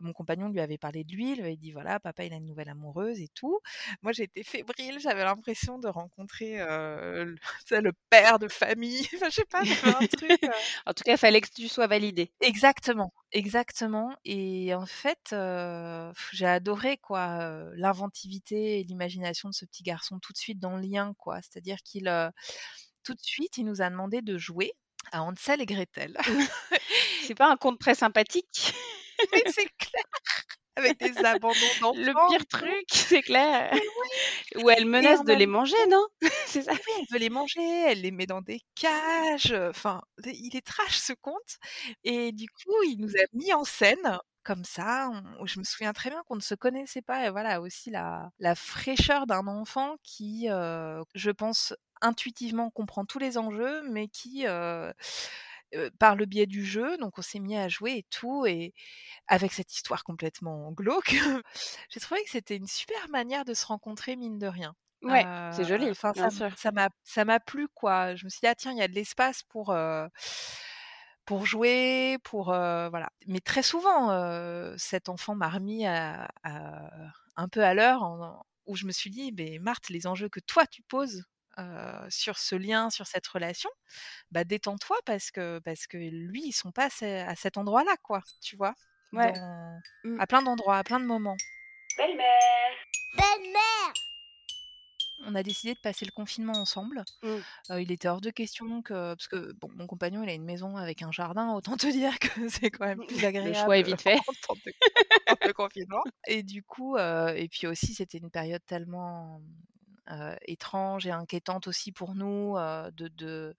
mon 0.00 0.12
compagnon 0.12 0.48
lui 0.48 0.60
avait 0.60 0.78
parlé 0.78 1.04
de 1.04 1.12
lui, 1.12 1.32
il 1.32 1.36
lui 1.36 1.42
avait 1.42 1.56
dit: 1.56 1.72
«Voilà, 1.72 2.00
papa, 2.00 2.24
il 2.24 2.32
a 2.32 2.36
une 2.36 2.46
nouvelle 2.46 2.68
amoureuse 2.68 3.20
et 3.20 3.28
tout». 3.34 3.60
Moi, 4.02 4.12
j'étais 4.12 4.42
fébrile, 4.42 4.98
j'avais 5.00 5.24
l'impression 5.24 5.78
de 5.78 5.88
rencontrer, 5.88 6.56
le 7.70 7.92
père 8.10 8.38
de 8.38 8.48
famille, 8.48 9.06
enfin, 9.16 9.28
je 9.28 9.34
sais 9.36 9.44
pas, 9.44 9.62
j'avais 9.64 9.88
un 9.94 10.04
truc, 10.04 10.32
heu 10.44 10.50
En 10.86 10.94
tout 10.94 11.04
cas, 11.04 11.12
il 11.12 11.18
fallait 11.18 11.40
que 11.40 11.48
tu 11.54 11.68
sois 11.68 11.86
validée. 11.86 12.32
Exactement, 12.40 13.12
exactement 13.34 14.16
et 14.24 14.74
en 14.74 14.86
fait, 14.86 15.34
j'ai 16.32 16.46
adoré 16.46 16.96
quoi, 16.98 17.68
l'inventivité 17.76 18.80
et 18.80 18.84
l'imagination 18.84 19.50
de 19.50 19.54
ce 19.54 19.64
petit 19.66 19.82
garçon 19.82 20.18
tout 20.20 20.32
de 20.32 20.38
suite 20.38 20.58
dans 20.60 20.76
le 20.76 20.82
lien 20.82 21.14
quoi. 21.18 21.40
C'est-à-dire 21.42 21.78
qu'il, 21.84 22.08
tout 23.04 23.14
de 23.14 23.22
suite, 23.22 23.58
il 23.58 23.64
nous 23.66 23.82
a 23.82 23.90
demandé 23.90 24.22
de 24.22 24.38
jouer 24.38 24.74
à 25.12 25.22
Hansel 25.22 25.60
et 25.62 25.66
Gretel. 25.66 26.16
C'est 27.28 27.34
pas 27.34 27.50
un 27.50 27.56
conte 27.56 27.78
très 27.80 27.94
sympathique? 27.94 28.74
Mais 29.32 29.44
c'est 29.48 29.68
clair! 29.78 30.04
Avec 30.76 30.98
des 30.98 31.24
abandons 31.24 31.74
Le 31.90 32.14
d'enfants 32.14 32.20
pire 32.26 32.40
et 32.40 32.46
tout. 32.46 32.58
truc, 32.58 32.84
c'est 32.92 33.22
clair. 33.22 33.78
Oui 33.82 34.08
Où 34.56 34.70
elle 34.70 34.86
menace 34.86 35.22
en 35.22 35.24
de 35.24 35.32
les 35.34 35.46
manger, 35.46 35.76
non? 35.90 36.06
C'est 36.46 36.62
ça? 36.62 36.72
Oui, 36.86 36.92
elle 36.98 37.06
veut 37.10 37.18
les 37.20 37.30
manger, 37.30 37.60
elle 37.88 38.00
les 38.02 38.10
met 38.10 38.26
dans 38.26 38.42
des 38.42 38.60
cages, 38.74 39.52
heu, 39.52 39.68
enfin, 39.70 40.02
il 40.24 40.56
est 40.56 40.66
trash 40.66 40.98
ce 40.98 41.12
conte 41.14 41.58
et 42.04 42.32
du 42.32 42.48
coup, 42.48 42.72
il 42.86 42.98
nous 43.00 43.10
a 43.16 43.24
mis 43.32 43.52
en 43.52 43.64
scène 43.64 44.18
comme 44.44 44.64
ça. 44.64 45.10
On 45.40 45.46
je 45.46 45.58
me 45.60 45.64
souviens 45.64 45.92
très 45.92 46.10
bien 46.10 46.22
qu'on 46.26 46.36
ne 46.36 46.40
se 46.40 46.54
connaissait 46.54 47.02
pas 47.02 47.26
et 47.26 47.30
voilà 47.30 47.60
aussi 47.60 47.90
la 47.90 48.30
la 48.38 48.54
fraîcheur 48.54 49.26
d'un 49.26 49.46
enfant 49.46 49.96
qui, 50.02 50.48
heu, 50.50 51.02
je 51.14 51.30
pense 51.30 51.74
intuitivement 52.02 52.70
comprend 52.70 53.04
tous 53.06 53.18
les 53.18 53.38
enjeux, 53.38 53.82
mais 53.90 54.08
qui, 54.08 54.46
heu 54.46 54.92
par 55.98 56.16
le 56.16 56.26
biais 56.26 56.46
du 56.46 56.64
jeu, 56.64 56.96
donc 56.98 57.18
on 57.18 57.22
s'est 57.22 57.40
mis 57.40 57.56
à 57.56 57.68
jouer 57.68 57.92
et 57.98 58.06
tout 58.10 58.46
et 58.46 58.74
avec 59.28 59.52
cette 59.52 59.72
histoire 59.74 60.04
complètement 60.04 60.72
glauque, 60.72 61.14
j'ai 61.90 62.00
trouvé 62.00 62.22
que 62.24 62.30
c'était 62.30 62.56
une 62.56 62.66
super 62.68 63.08
manière 63.10 63.44
de 63.44 63.54
se 63.54 63.66
rencontrer 63.66 64.16
mine 64.16 64.38
de 64.38 64.46
rien. 64.48 64.74
Ouais, 65.08 65.26
c'est 65.50 65.64
joli, 65.64 65.90
enfin 65.90 66.14
ça 66.14 66.30
m'a 66.72 66.88
ça 67.04 67.24
m'a 67.26 67.40
plu 67.40 67.68
quoi. 67.74 68.16
Je 68.16 68.24
me 68.24 68.30
suis 68.30 68.40
dit: 68.40 68.46
«Ah 68.48 68.54
tiens, 68.56 68.72
il 68.72 68.78
y 68.78 68.82
a 68.82 68.88
de 68.88 68.94
l'espace 68.94 69.42
pour, 69.44 69.72
pour 71.24 71.46
jouer, 71.46 72.18
pour, 72.24 72.52
heu» 72.52 72.88
voilà. 72.90 73.10
Mais 73.26 73.40
très 73.40 73.62
souvent, 73.62 74.10
cet 74.78 75.08
enfant 75.08 75.34
m'a 75.34 75.48
remis 75.48 75.86
à 75.86 76.28
à 76.42 76.90
un 77.36 77.48
peu 77.48 77.64
à 77.64 77.74
l'heure 77.74 78.02
en 78.02 78.42
où 78.66 78.76
je 78.76 78.86
me 78.86 78.92
suis 78.92 79.10
dit: 79.10 79.32
«Beh 79.32 79.58
Marthe, 79.58 79.88
les 79.90 80.06
enjeux 80.06 80.28
que 80.28 80.40
toi 80.40 80.66
tu 80.66 80.82
poses, 80.82 81.24
euh, 81.58 82.06
sur 82.10 82.38
ce 82.38 82.54
lien, 82.54 82.90
sur 82.90 83.06
cette 83.06 83.26
relation, 83.26 83.70
bah 84.30 84.44
détends-toi 84.44 84.96
parce 85.06 85.30
que 85.30 85.58
parce 85.64 85.86
que 85.86 85.96
lui, 85.96 86.42
ils 86.46 86.52
sont 86.52 86.72
pas 86.72 86.86
à, 86.86 86.90
ce- 86.90 87.26
à 87.28 87.34
cet 87.36 87.56
endroit-là, 87.58 87.96
quoi, 88.02 88.22
tu 88.42 88.56
vois, 88.56 88.74
Ouais. 89.12 89.32
dans- 89.32 89.80
Mm. 90.04 90.20
à 90.20 90.26
plein 90.26 90.42
d'endroits, 90.42 90.78
à 90.78 90.84
plein 90.84 91.00
de 91.00 91.04
moments. 91.06 91.36
Belle-mère 91.96 92.72
Belle-mère 93.16 93.92
On 95.26 95.34
a 95.36 95.42
décidé 95.44 95.72
de 95.74 95.78
passer 95.78 96.04
le 96.04 96.10
confinement 96.10 96.52
ensemble. 96.54 97.02
Mm. 97.22 97.36
Euh, 97.70 97.80
il 97.80 97.90
était 97.92 98.08
hors 98.08 98.20
de 98.20 98.30
question 98.30 98.82
que 98.82 99.14
parce 99.14 99.28
que 99.28 99.52
bon, 99.54 99.70
mon 99.76 99.86
compagnon, 99.86 100.22
il 100.22 100.28
a 100.28 100.34
une 100.34 100.44
maison 100.44 100.76
avec 100.76 101.00
un 101.02 101.12
jardin, 101.12 101.52
autant 101.54 101.76
te 101.76 101.86
dire 101.86 102.18
que 102.18 102.28
c'est 102.50 102.70
quand 102.70 102.84
même 102.86 103.06
plus 103.06 103.24
agréable. 103.24 103.50
Le 103.50 103.54
choix 103.54 103.78
est 103.78 103.82
vite 103.84 104.02
fait. 104.02 104.16
en 104.16 104.32
temps 104.46 104.54
de, 104.66 104.72
en 105.30 105.36
temps 105.36 105.46
de 105.48 105.52
confinement. 105.52 106.02
Et 106.26 106.42
du 106.42 106.62
coup, 106.64 106.96
euh, 106.96 107.28
et 107.34 107.48
puis 107.48 107.66
aussi, 107.68 107.94
c'était 107.94 108.18
une 108.18 108.30
période 108.30 108.62
tellement 108.66 109.40
étrange 110.46 111.06
et 111.06 111.10
inquiétante 111.10 111.66
aussi 111.66 111.92
pour 111.92 112.14
nous 112.14 112.56
euh, 112.56 112.90
de, 112.92 113.08
de 113.08 113.56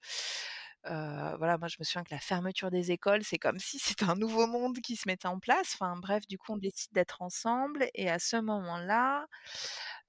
euh, 0.88 1.36
voilà, 1.38 1.58
moi 1.58 1.68
je 1.68 1.78
me 1.80 1.84
souviens 1.84 2.04
que 2.04 2.14
la 2.14 2.20
fermeture 2.20 2.70
des 2.70 2.92
écoles, 2.92 3.24
c'est 3.24 3.40
comme 3.40 3.58
si 3.60 3.80
c'était 3.80 4.06
un 4.06 4.16
nouveau 4.16 4.48
monde 4.48 4.80
qui 4.80 4.96
se 4.96 5.08
mettait 5.08 5.28
en 5.28 5.40
place. 5.40 5.74
Enfin 5.76 5.96
bref, 5.98 6.28
du 6.28 6.38
coup 6.38 6.54
on 6.54 6.58
décide 6.58 6.94
d'être 6.94 7.22
ensemble 7.22 7.88
et 7.96 8.10
à 8.10 8.20
ce 8.20 8.38
moment-là, 8.38 9.26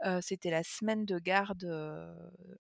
euh, 0.05 0.21
c'était 0.23 0.51
la 0.51 0.63
semaine 0.63 1.07
de 1.07 1.19
garde 1.19 1.65
euh, 1.65 2.15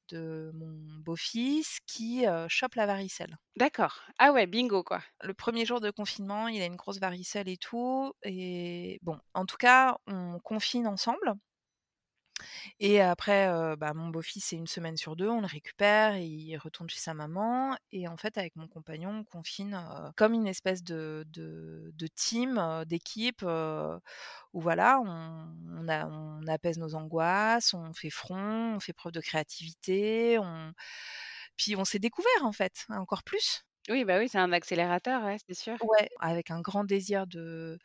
de 0.09 0.50
mon 0.54 0.99
beau-fils 1.00 1.78
qui 1.87 2.26
euh, 2.26 2.47
chope 2.49 2.75
la 2.75 2.87
varicelle. 2.87 3.37
D'accord. 3.56 4.02
Ah 4.18 4.33
ouais, 4.33 4.47
bingo 4.47 4.83
quoi. 4.83 5.02
Le 5.23 5.35
premier 5.35 5.66
jour 5.66 5.80
de 5.80 5.90
confinement, 5.90 6.49
il 6.49 6.62
a 6.62 6.66
une 6.66 6.76
grosse 6.76 6.99
varicelle 6.99 7.49
et 7.49 7.56
tout. 7.59 8.12
Et 8.23 8.99
bon, 9.02 9.18
en 9.35 9.45
tout 9.47 9.56
cas, 9.56 9.99
on 10.06 10.38
confine 10.40 10.87
ensemble. 10.87 11.35
Et 12.81 13.00
après, 13.00 13.49
bah, 13.76 13.93
mon 13.95 14.09
beau-fils, 14.09 14.47
c'est 14.47 14.57
une 14.57 14.66
semaine 14.66 14.97
sur 14.97 15.16
2, 15.16 15.28
on 15.28 15.40
le 15.40 15.47
récupère, 15.47 16.16
il 16.19 16.57
retourne 16.59 16.88
chez 16.90 16.99
sa 17.00 17.14
maman 17.14 17.76
et 17.93 18.09
en 18.09 18.16
fait, 18.16 18.38
avec 18.38 18.57
mon 18.57 18.69
compagnon, 18.69 19.11
on 19.21 19.25
confine, 19.25 19.81
comme 20.16 20.35
une 20.35 20.47
espèce 20.47 20.83
de 20.83 21.25
team, 22.14 22.85
d'équipe, 22.87 23.43
où 23.43 24.61
voilà, 24.61 25.00
on 25.00 25.47
on 25.88 26.47
apaise 26.49 26.78
nos 26.78 26.95
angoisses, 26.95 27.75
on 27.75 27.93
fait 27.93 28.11
front, 28.11 28.75
on 28.76 28.81
fait 28.81 28.93
preuve 28.93 29.12
de 29.12 29.21
créativité, 29.21 30.38
on 30.38 30.73
puis 31.57 31.76
on 31.76 31.85
s'est 31.85 31.99
découvert 31.99 32.45
en 32.45 32.52
fait, 32.52 32.87
encore 32.90 33.23
plus. 33.23 33.64
Oui, 33.88 34.05
bah 34.05 34.19
oui, 34.19 34.28
c'est 34.28 34.38
un 34.38 34.52
accélérateur, 34.52 35.23
c'est 35.47 35.55
sûr. 35.55 35.76
Ouais, 35.85 36.09
avec 36.19 36.50
un 36.50 36.61
grand 36.61 36.83
désir 36.85 37.26
de 37.28 37.78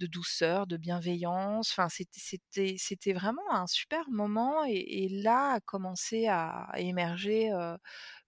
douceur, 0.00 0.66
de 0.68 0.76
bienveillance. 0.76 1.70
Enfin, 1.76 1.88
c'était 1.88 3.12
vraiment 3.12 3.42
un 3.50 3.66
super 3.66 4.08
moment 4.10 4.64
et 4.66 5.08
là 5.10 5.54
a 5.54 5.60
commencé 5.60 6.28
à 6.28 6.68
émerger, 6.76 7.50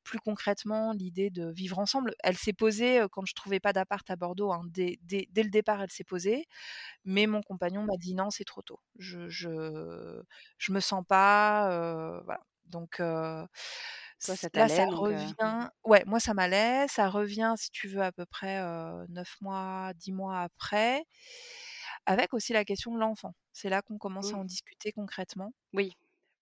plus 0.04 0.18
concrètement 0.20 0.92
l'idée 0.92 1.30
de 1.30 1.50
vivre 1.52 1.78
ensemble. 1.78 2.14
Elle 2.24 2.36
s'est 2.36 2.52
posée, 2.52 3.04
quand 3.12 3.24
je 3.26 3.34
trouvais 3.34 3.60
pas 3.60 3.72
d'appart 3.72 4.08
à 4.10 4.16
Bordeaux, 4.16 4.52
hein. 4.52 4.62
Dès 4.72 4.98
le 5.36 5.50
départ, 5.50 5.82
elle 5.82 5.90
s'est 5.92 6.04
posée, 6.04 6.46
mais 7.04 7.26
mon 7.28 7.42
compagnon 7.42 7.84
m'a 7.84 7.96
dit: 7.98 8.14
«Non, 8.14 8.30
c'est 8.30 8.44
trop 8.44 8.62
tôt. 8.62 8.80
Je 8.98 9.28
je 9.30 10.72
me 10.72 10.80
sens 10.80 11.04
pas». 11.08 12.22
Donc 12.66 13.00
Toi, 14.24 14.36
c 14.36 14.46
ça 14.46 14.48
là, 14.54 14.68
ça 14.68 14.84
donc 14.90 14.92
revient 14.92 15.68
ouais, 15.84 16.02
moi 16.06 16.18
ça 16.20 16.34
m'allait, 16.34 16.88
ça 16.88 17.08
revient 17.08 17.54
si 17.56 17.70
tu 17.70 17.86
veux 17.88 18.02
à 18.02 18.12
peu 18.12 18.26
près, 18.26 18.60
heu, 18.60 19.06
9 19.08 19.36
mois, 19.40 19.92
10 19.94 20.12
mois 20.12 20.40
après, 20.42 21.04
avec 22.06 22.34
aussi 22.34 22.52
la 22.52 22.64
question 22.64 22.92
de 22.94 22.98
l'enfant. 23.00 23.34
C'est 23.52 23.68
là 23.70 23.82
qu'on 23.82 23.98
commence 23.98 24.34
à 24.34 24.38
en 24.38 24.44
discuter 24.44 24.92
concrètement. 24.92 25.52
Oui, 25.72 25.92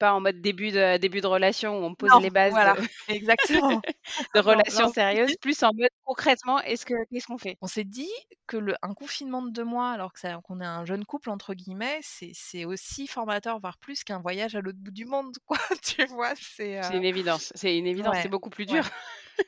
pas 0.04 0.12
en 0.12 0.20
mode 0.20 0.42
début 0.42 0.70
de 0.70 0.98
début 0.98 1.22
de 1.22 1.26
relation 1.26 1.78
où 1.78 1.84
on 1.84 1.94
pose 1.94 2.10
Non, 2.10 2.18
les 2.18 2.28
bases 2.28 2.50
voilà, 2.50 2.74
de 2.74 2.82
exactement. 3.08 3.80
de 4.34 4.40
relations 4.40 4.92
sérieuses, 4.92 5.34
plus 5.40 5.62
en 5.62 5.70
mode 5.74 5.88
concrètement, 6.04 6.60
est-ce 6.60 6.84
que 6.84 6.94
qu'est-ce 7.10 7.26
qu'on 7.26 7.38
fait? 7.38 7.56
on 7.62 7.66
s'est 7.66 7.84
dit 7.84 8.12
que 8.46 8.58
le 8.58 8.74
un 8.82 8.92
confinement 8.92 9.40
de 9.40 9.50
2 9.50 9.64
mois 9.64 9.90
alors 9.92 10.12
que 10.12 10.20
ça 10.20 10.38
qu'on 10.44 10.60
est 10.60 10.66
un 10.66 10.84
«jeune 10.84 11.06
couple» 11.06 11.30
entre 11.30 11.54
guillemets, 11.54 12.00
c'est 12.02 12.32
c'est 12.34 12.66
aussi 12.66 13.06
formateur, 13.06 13.58
voire 13.60 13.78
plus 13.78 14.04
qu'un 14.04 14.20
voyage 14.20 14.54
à 14.56 14.60
l'autre 14.60 14.78
bout 14.78 14.90
du 14.90 15.06
monde 15.06 15.34
quoi, 15.46 15.56
tu 15.82 16.04
vois? 16.06 16.34
C'est, 16.36 16.82
C'est 16.82 16.96
une 16.96 17.04
évidence, 17.04 17.50
c'est 17.54 17.78
une 17.78 17.86
évidence, 17.86 18.16
c'est 18.16 18.24
ouais, 18.24 18.28
beaucoup 18.28 18.50
plus 18.50 18.66
ouais. 18.66 18.72
dur. 18.72 18.90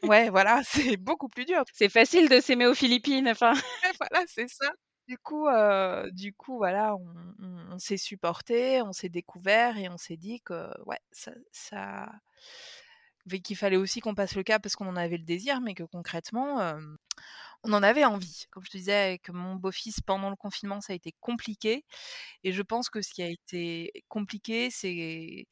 Ouais, 0.03 0.31
voilà, 0.31 0.63
c'est 0.65 0.97
beaucoup 0.97 1.29
plus 1.29 1.45
dur. 1.45 1.63
C'est 1.73 1.91
facile 1.91 2.29
de 2.29 2.41
s'aimer 2.41 2.67
aux 2.67 2.75
Philippines, 2.75 3.29
enfin. 3.29 3.53
Ouais, 3.53 3.93
voilà, 4.01 4.25
c'est 4.27 4.49
ça. 4.49 4.71
Du 5.09 5.19
coup, 5.19 5.47
heu, 5.49 6.11
du 6.13 6.33
coup, 6.35 6.57
voilà, 6.57 6.97
on 6.97 7.79
s'est 7.79 7.97
supportés, 7.97 8.83
on 8.83 8.93
s'est 8.93 9.09
découverts 9.09 9.79
et 9.79 9.89
on 9.89 9.97
s'est 9.99 10.17
dit 10.17 10.41
que, 10.41 10.69
ouais, 10.85 10.99
ça 11.13 11.33
ça 11.53 12.11
qu'il 13.43 13.57
fallait 13.57 13.77
aussi 13.77 14.01
qu'on 14.01 14.15
passe 14.15 14.37
le 14.37 14.43
cap 14.45 14.63
parce 14.63 14.77
qu'on 14.77 14.87
en 14.87 14.97
avait 14.97 15.17
le 15.17 15.25
désir, 15.25 15.61
mais 15.61 15.75
que 15.75 15.83
concrètement, 15.83 16.61
hem, 16.61 16.97
on 17.65 17.73
en 17.73 17.83
avait 17.83 18.05
envie. 18.05 18.47
Comme 18.51 18.65
je 18.65 18.71
te 18.71 18.79
disais 18.79 18.95
avec 18.95 19.31
mon 19.31 19.57
beau-fils, 19.57 20.01
pendant 20.01 20.31
le 20.31 20.37
confinement, 20.37 20.81
ça 20.81 20.93
a 20.93 20.97
été 20.97 21.15
compliqué 21.21 21.85
et 22.45 22.53
je 22.53 22.63
pense 22.63 22.91
que 22.91 23.03
ce 23.03 23.13
qui 23.15 23.23
a 23.23 23.29
été 23.29 23.93
compliqué, 24.09 24.71
c'est 24.71 25.47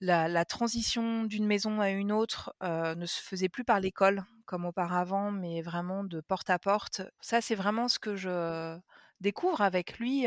la 0.00 0.28
la 0.28 0.44
transition 0.44 1.24
d'une 1.24 1.46
maison 1.46 1.80
à 1.80 1.90
une 1.90 2.12
autre, 2.12 2.54
heu, 2.62 2.94
ne 2.94 3.06
se 3.06 3.20
faisait 3.22 3.48
plus 3.48 3.64
par 3.64 3.80
l'école 3.80 4.24
comme 4.46 4.64
auparavant, 4.64 5.30
mais 5.30 5.60
vraiment 5.60 6.04
de 6.04 6.20
porte 6.20 6.48
à 6.50 6.58
porte. 6.58 7.02
Ça, 7.20 7.40
c'est 7.40 7.54
vraiment 7.54 7.88
ce 7.88 7.98
que 7.98 8.16
je 8.16 8.78
découvre 9.20 9.60
avec 9.62 9.98
lui, 9.98 10.26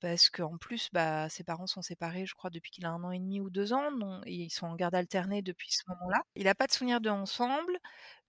parce 0.00 0.30
qu'en 0.30 0.56
plus, 0.58 0.88
bah, 0.92 1.28
ses 1.28 1.44
parents 1.44 1.66
sont 1.66 1.82
séparés, 1.82 2.26
je 2.26 2.34
crois, 2.34 2.50
depuis 2.50 2.70
qu'il 2.70 2.86
a 2.86 2.90
1 2.90 3.04
an 3.04 3.10
et 3.10 3.18
demi 3.18 3.40
ou 3.40 3.50
2 3.50 3.72
ans, 3.72 3.90
et 4.26 4.34
ils 4.34 4.50
sont 4.50 4.66
en 4.66 4.74
garde 4.74 4.94
alternée 4.94 5.42
depuis 5.42 5.70
ce 5.70 5.82
moment-là. 5.88 6.22
Il 6.34 6.48
a 6.48 6.54
pas 6.54 6.66
de 6.66 6.72
souvenir 6.72 7.00
d'eux 7.00 7.10
ensemble, 7.10 7.78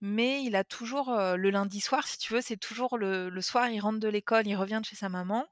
mais 0.00 0.42
il 0.44 0.56
a 0.56 0.64
toujours, 0.64 1.10
le 1.14 1.50
lundi 1.50 1.80
soir, 1.80 2.06
si 2.06 2.18
tu 2.18 2.32
veux, 2.34 2.40
c'est 2.40 2.56
toujours 2.56 2.98
le 2.98 3.40
soir, 3.40 3.68
il 3.68 3.80
rentre 3.80 4.00
de 4.00 4.08
l'école, 4.08 4.46
il 4.46 4.56
revient 4.56 4.80
de 4.80 4.86
chez 4.86 4.96
sa 4.96 5.08
maman. 5.08 5.46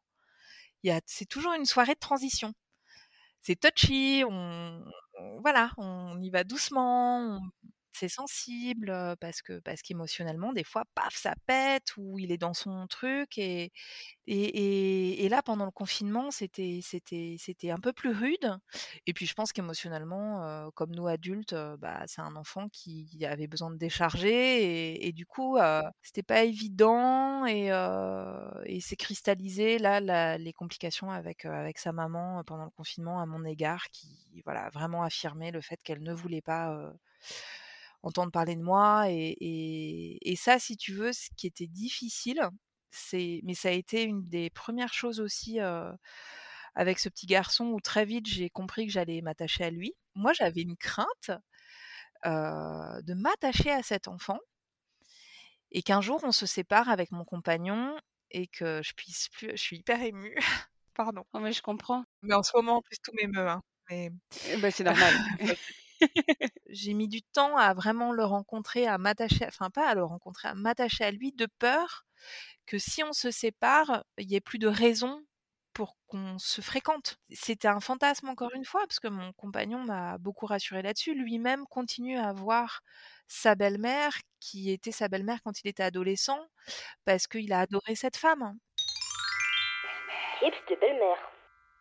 C'est 1.07 1.29
toujours 1.29 1.55
une 1.55 1.67
soirée 1.67 1.95
de 1.95 2.01
transition. 2.01 2.53
C'est 3.41 3.59
touchy, 3.59 4.23
on 4.29 4.85
on 5.19 5.41
voilà, 5.41 5.71
on 5.77 6.21
y 6.21 6.31
va 6.31 6.45
doucement, 6.45 7.19
on 7.19 7.41
c'est 7.93 8.09
sensible, 8.09 8.93
parce 9.21 9.43
que 9.43 9.61
parce 9.61 9.83
qu'émotionnellement, 9.83 10.53
des 10.53 10.65
fois, 10.65 10.85
paf, 10.95 11.15
ça 11.17 11.35
pète 11.47 11.97
ou 11.97 12.19
il 12.19 12.33
est 12.33 12.39
dans 12.39 12.55
son 12.55 12.87
truc 12.89 13.39
et 13.39 13.73
et 14.27 15.25
et 15.25 15.29
là, 15.29 15.43
pendant 15.43 15.65
le 15.65 15.71
confinement, 15.71 16.31
c'était 16.31 16.81
c'était 16.83 17.37
c'était 17.39 17.71
un 17.71 17.79
peu 17.79 17.93
plus 17.93 18.11
rude 18.13 18.57
et 19.07 19.13
puis 19.13 19.27
je 19.27 19.35
pense 19.35 19.53
qu'émotionnellement, 19.53 20.71
comme 20.75 20.91
nous 20.95 21.07
adultes, 21.09 21.55
bah, 21.79 22.03
c'est 22.07 22.21
un 22.23 22.37
enfant 22.37 22.69
qui 22.71 23.09
avait 23.27 23.47
besoin 23.47 23.71
de 23.71 23.77
décharger 23.77 25.07
et 25.07 25.13
du 25.13 25.27
coup, 25.27 25.59
c'était 26.03 26.23
pas 26.23 26.45
évident 26.45 27.47
et 27.47 27.69
et 28.67 28.81
c'est 28.81 28.97
cristallisé 28.97 29.79
là, 29.79 30.39
les 30.39 30.53
complications 30.53 31.11
avec, 31.11 31.45
avec 31.45 31.79
sa 31.79 31.93
maman, 31.93 32.43
pendant 32.45 32.65
le 32.65 32.71
confinement 32.71 33.21
à 33.21 33.27
mon 33.27 33.45
égard 33.45 33.89
qui, 33.91 34.43
voilà, 34.45 34.71
vraiment 34.71 35.03
affirmé 35.03 35.51
le 35.51 35.61
fait 35.61 35.83
qu'elle 35.83 36.03
ne 36.03 36.13
voulait 36.13 36.41
pas, 36.43 36.93
entendre 38.03 38.33
parler 38.33 38.57
de 38.57 38.63
moi 38.63 39.11
et 39.11 39.37
et 39.41 40.33
et 40.33 40.37
ça, 40.37 40.59
si 40.59 40.77
tu 40.77 40.95
veux, 40.95 41.13
ce 41.13 41.29
qui 41.37 41.47
était 41.47 41.67
difficile, 41.69 42.41
c'est 42.91 43.41
mais 43.45 43.55
ça 43.55 43.69
a 43.69 43.73
été 43.73 44.03
une 44.05 44.29
des 44.29 44.51
premières 44.51 44.95
choses 44.95 45.21
aussi, 45.21 45.61
heu, 45.61 45.93
avec 46.75 46.99
ce 46.99 47.09
petit 47.09 47.27
garçon 47.27 47.67
où 47.69 47.81
très 47.81 48.05
vite 48.07 48.27
j'ai 48.29 48.51
compris 48.51 48.87
que 48.87 48.93
j'allais 48.93 49.23
m'attacher 49.23 49.65
à 49.65 49.71
lui. 49.71 49.95
Moi, 50.15 50.33
j'avais 50.35 50.63
une 50.63 50.77
crainte, 50.77 51.31
heu, 52.27 53.03
de 53.03 53.15
m'attacher 53.15 53.71
à 53.71 53.83
cet 53.83 54.09
enfant 54.09 54.39
et 55.71 55.83
qu'un 55.83 56.01
jour 56.01 56.21
on 56.25 56.33
se 56.33 56.47
sépare 56.47 56.89
avec 56.89 57.11
mon 57.13 57.25
compagnon 57.25 57.97
et 58.31 58.47
que 58.47 58.81
je 58.83 58.93
puisse 58.95 59.29
plus 59.29 59.51
je 59.51 59.57
suis 59.63 59.79
hyper 59.79 60.03
émue, 60.03 60.37
pardon. 60.95 61.25
Oh 61.33 61.41
mais 61.41 61.53
je 61.53 61.63
comprends. 61.63 62.05
Mais 62.23 62.35
en 62.35 62.43
ce 62.43 62.57
moment, 62.57 62.77
en 62.77 62.83
plus, 62.83 62.99
tout 63.03 63.13
m'émeut, 63.15 63.49
hein, 63.49 63.63
mais 63.91 64.11
Eh 64.45 64.57
bah, 64.57 64.71
c'est 64.71 64.85
normal. 64.85 65.21
j'ai 66.69 66.95
mis 66.95 67.09
du 67.09 67.23
temps 67.23 67.57
à 67.57 67.75
vraiment 67.75 68.13
le 68.13 68.25
rencontrer, 68.25 68.87
à 68.87 68.99
m'attacher 68.99 69.47
enfin 69.47 69.71
pas 69.71 69.89
à 69.89 69.95
le 69.95 70.05
rencontrer, 70.05 70.49
à 70.49 70.55
m'attacher 70.55 71.05
à 71.05 71.11
lui 71.11 71.33
de 71.33 71.47
peur 71.59 72.05
que 72.67 72.79
si 72.79 73.03
on 73.03 73.13
se 73.13 73.31
sépare, 73.31 74.05
il 74.19 74.31
y 74.31 74.37
ait 74.37 74.41
plus 74.41 74.59
de 74.59 74.69
raison 74.69 75.25
pour 75.73 75.97
qu'on 76.07 76.39
se 76.39 76.61
fréquente. 76.61 77.19
C'était 77.31 77.69
un 77.69 77.81
fantasme 77.81 78.29
encore 78.29 78.53
une 78.55 78.65
fois, 78.65 78.83
parce 78.83 79.01
que 79.01 79.09
mon 79.09 79.33
compagnon 79.33 79.79
m'a 79.85 80.19
beaucoup 80.19 80.47
rassurée 80.47 80.83
là-dessus. 80.83 81.15
Lui-même 81.15 81.67
continue 81.67 82.19
à 82.19 82.33
voir 82.33 82.83
sa 83.27 83.55
belle-mère, 83.55 84.13
qui 84.39 84.71
était 84.71 84.93
sa 84.93 85.09
belle-mère 85.09 85.39
quand 85.43 85.63
il 85.63 85.69
était 85.69 85.83
adolescent, 85.83 86.41
parce 87.05 87.27
qu'il 87.27 87.53
a 87.53 87.61
adoré 87.61 87.95
cette 87.95 88.17
femme. 88.17 88.59
Tips 90.41 90.57
de 90.71 90.81
belle-mère. 90.81 91.19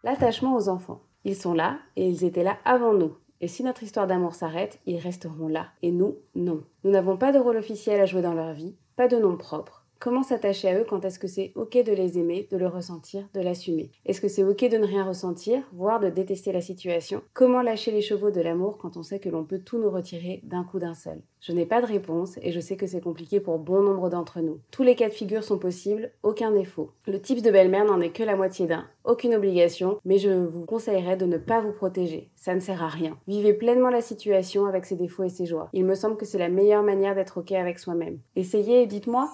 L'attachement 0.03 0.55
aux 0.55 0.69
enfants. 0.69 1.03
Ils 1.23 1.35
sont 1.35 1.53
là 1.53 1.79
et 1.95 2.07
ils 2.07 2.23
étaient 2.23 2.43
là 2.43 2.57
avant 2.65 2.93
nous. 2.93 3.17
Et 3.41 3.47
si 3.47 3.63
notre 3.63 3.81
histoire 3.81 4.05
d'amour 4.05 4.35
s'arrête, 4.35 4.79
ils 4.85 4.99
resteront 4.99 5.47
là. 5.47 5.67
Et 5.81 5.91
nous, 5.91 6.17
non. 6.35 6.63
Nous 6.83 6.91
n'avons 6.91 7.17
pas 7.17 7.31
de 7.31 7.39
rôle 7.39 7.57
officiel 7.57 7.99
à 7.99 8.05
jouer 8.05 8.21
dans 8.21 8.35
leur 8.35 8.53
vie, 8.53 8.75
pas 8.95 9.07
de 9.07 9.17
nom 9.17 9.35
propre. 9.35 9.80
Comment 10.01 10.23
s'attacher 10.23 10.67
à 10.67 10.79
eux 10.79 10.83
quand 10.89 11.05
est-ce 11.05 11.19
que 11.19 11.27
c'est 11.27 11.51
ok 11.53 11.83
de 11.83 11.93
les 11.93 12.17
aimer, 12.17 12.47
de 12.49 12.57
le 12.57 12.65
ressentir, 12.65 13.29
de 13.35 13.39
l'assumer? 13.39 13.91
Est-ce 14.07 14.19
que 14.19 14.29
c'est 14.29 14.43
ok 14.43 14.67
de 14.67 14.77
ne 14.77 14.87
rien 14.87 15.05
ressentir, 15.05 15.61
voire 15.73 15.99
de 15.99 16.09
détester 16.09 16.51
la 16.51 16.59
situation? 16.59 17.21
Comment 17.35 17.61
lâcher 17.61 17.91
les 17.91 18.01
chevaux 18.01 18.31
de 18.31 18.41
l'amour 18.41 18.79
quand 18.79 18.97
on 18.97 19.03
sait 19.03 19.19
que 19.19 19.29
l'on 19.29 19.43
peut 19.43 19.59
tout 19.59 19.77
nous 19.77 19.91
retirer 19.91 20.41
d'un 20.43 20.63
coup 20.63 20.79
d'un 20.79 20.95
seul? 20.95 21.21
Je 21.39 21.51
n'ai 21.51 21.67
pas 21.67 21.81
de 21.81 21.85
réponse 21.85 22.39
et 22.41 22.51
je 22.51 22.59
sais 22.59 22.77
que 22.77 22.87
c'est 22.87 22.99
compliqué 22.99 23.39
pour 23.39 23.59
bon 23.59 23.83
nombre 23.83 24.09
d'entre 24.09 24.41
nous. 24.41 24.59
Tous 24.71 24.81
les 24.81 24.95
cas 24.95 25.07
de 25.07 25.13
figure 25.13 25.43
sont 25.43 25.59
possibles, 25.59 26.11
aucun 26.23 26.49
défaut. 26.49 26.89
Le 27.05 27.21
type 27.21 27.43
de 27.43 27.51
belle-mère 27.51 27.85
n'en 27.85 28.01
est 28.01 28.09
que 28.09 28.23
la 28.23 28.35
moitié 28.35 28.65
d'un. 28.65 28.85
Aucune 29.03 29.35
obligation, 29.35 29.99
mais 30.03 30.17
je 30.17 30.31
vous 30.31 30.65
conseillerais 30.65 31.15
de 31.15 31.27
ne 31.27 31.37
pas 31.37 31.61
vous 31.61 31.73
protéger. 31.73 32.31
Ça 32.35 32.55
ne 32.55 32.59
sert 32.59 32.81
à 32.81 32.89
rien. 32.89 33.19
Vivez 33.27 33.53
pleinement 33.53 33.91
la 33.91 34.01
situation 34.01 34.65
avec 34.65 34.85
ses 34.85 34.95
défauts 34.95 35.25
et 35.25 35.29
ses 35.29 35.45
joies. 35.45 35.69
Il 35.73 35.85
me 35.85 35.93
semble 35.93 36.17
que 36.17 36.25
c'est 36.25 36.39
la 36.39 36.49
meilleure 36.49 36.81
manière 36.81 37.13
d'être 37.13 37.41
ok 37.41 37.51
avec 37.51 37.77
soi-même. 37.77 38.17
Essayez 38.35 38.81
et 38.81 38.87
dites-moi. 38.87 39.29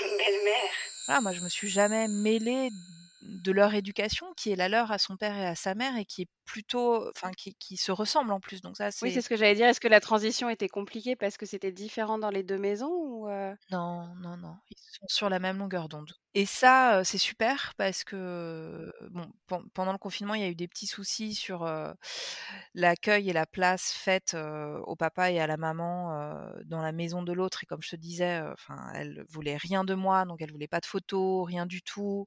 Belle-mère. 0.00 0.72
Ah, 1.08 1.20
moi, 1.20 1.32
je 1.32 1.40
me 1.40 1.48
suis 1.48 1.68
jamais 1.68 2.08
mêlée 2.08 2.70
de 3.26 3.52
leur 3.52 3.74
éducation, 3.74 4.26
qui 4.36 4.50
est 4.52 4.56
la 4.56 4.68
leur 4.68 4.92
à 4.92 4.98
son 4.98 5.16
père 5.16 5.36
et 5.36 5.46
à 5.46 5.54
sa 5.54 5.74
mère, 5.74 5.96
et 5.96 6.04
qui 6.04 6.22
est 6.22 6.28
plutôt, 6.44 7.08
enfin, 7.10 7.32
qui, 7.32 7.54
qui 7.56 7.76
se 7.76 7.92
ressemblent 7.92 8.32
en 8.32 8.40
plus. 8.40 8.60
Donc 8.62 8.76
ça, 8.76 8.90
Oui, 9.02 9.10
c'est 9.12 9.22
ce 9.22 9.28
que 9.28 9.36
j'allais 9.36 9.54
dire. 9.54 9.66
Est-ce 9.68 9.80
que 9.80 9.88
la 9.88 10.00
transition 10.00 10.48
était 10.48 10.68
compliquée 10.68 11.16
parce 11.16 11.36
que 11.36 11.46
c'était 11.46 11.72
différent 11.72 12.18
dans 12.18 12.30
les 12.30 12.42
deux 12.42 12.58
maisons 12.58 12.92
ou 12.92 13.28
euh, 13.28 13.54
non, 13.70 14.14
non, 14.16 14.36
non, 14.36 14.56
ils 14.70 14.76
sont 14.78 15.06
sur 15.08 15.28
la 15.28 15.38
même 15.40 15.58
longueur 15.58 15.88
d'onde. 15.88 16.12
Et 16.34 16.46
ça, 16.46 16.98
euh, 16.98 17.04
c'est 17.04 17.18
super 17.18 17.74
parce 17.76 18.04
que 18.04 18.92
bon, 19.10 19.26
pendant 19.74 19.90
le 19.92 19.98
confinement, 19.98 20.34
il 20.34 20.42
y 20.42 20.44
a 20.44 20.48
eu 20.48 20.54
des 20.54 20.68
petits 20.68 20.86
soucis 20.86 21.34
sur 21.34 21.64
euh, 21.64 21.92
l'accueil 22.74 23.30
et 23.30 23.32
la 23.32 23.46
place 23.46 23.90
faite 23.92 24.34
euh, 24.34 24.78
au 24.80 24.94
papa 24.94 25.32
et 25.32 25.40
à 25.40 25.46
la 25.48 25.56
maman 25.56 26.36
dans 26.66 26.82
la 26.82 26.92
maison 26.92 27.22
de 27.22 27.32
l'autre. 27.32 27.64
Et 27.64 27.66
comme 27.66 27.82
je 27.82 27.90
te 27.90 27.96
disais, 27.96 28.40
enfin, 28.52 28.76
elle 28.94 29.24
voulait 29.30 29.56
rien 29.56 29.82
de 29.82 29.94
moi, 29.94 30.24
donc 30.26 30.40
elle 30.42 30.52
voulait 30.52 30.68
pas 30.68 30.80
de 30.80 30.86
photos, 30.86 31.46
rien 31.46 31.66
du 31.66 31.82
tout. 31.82 32.26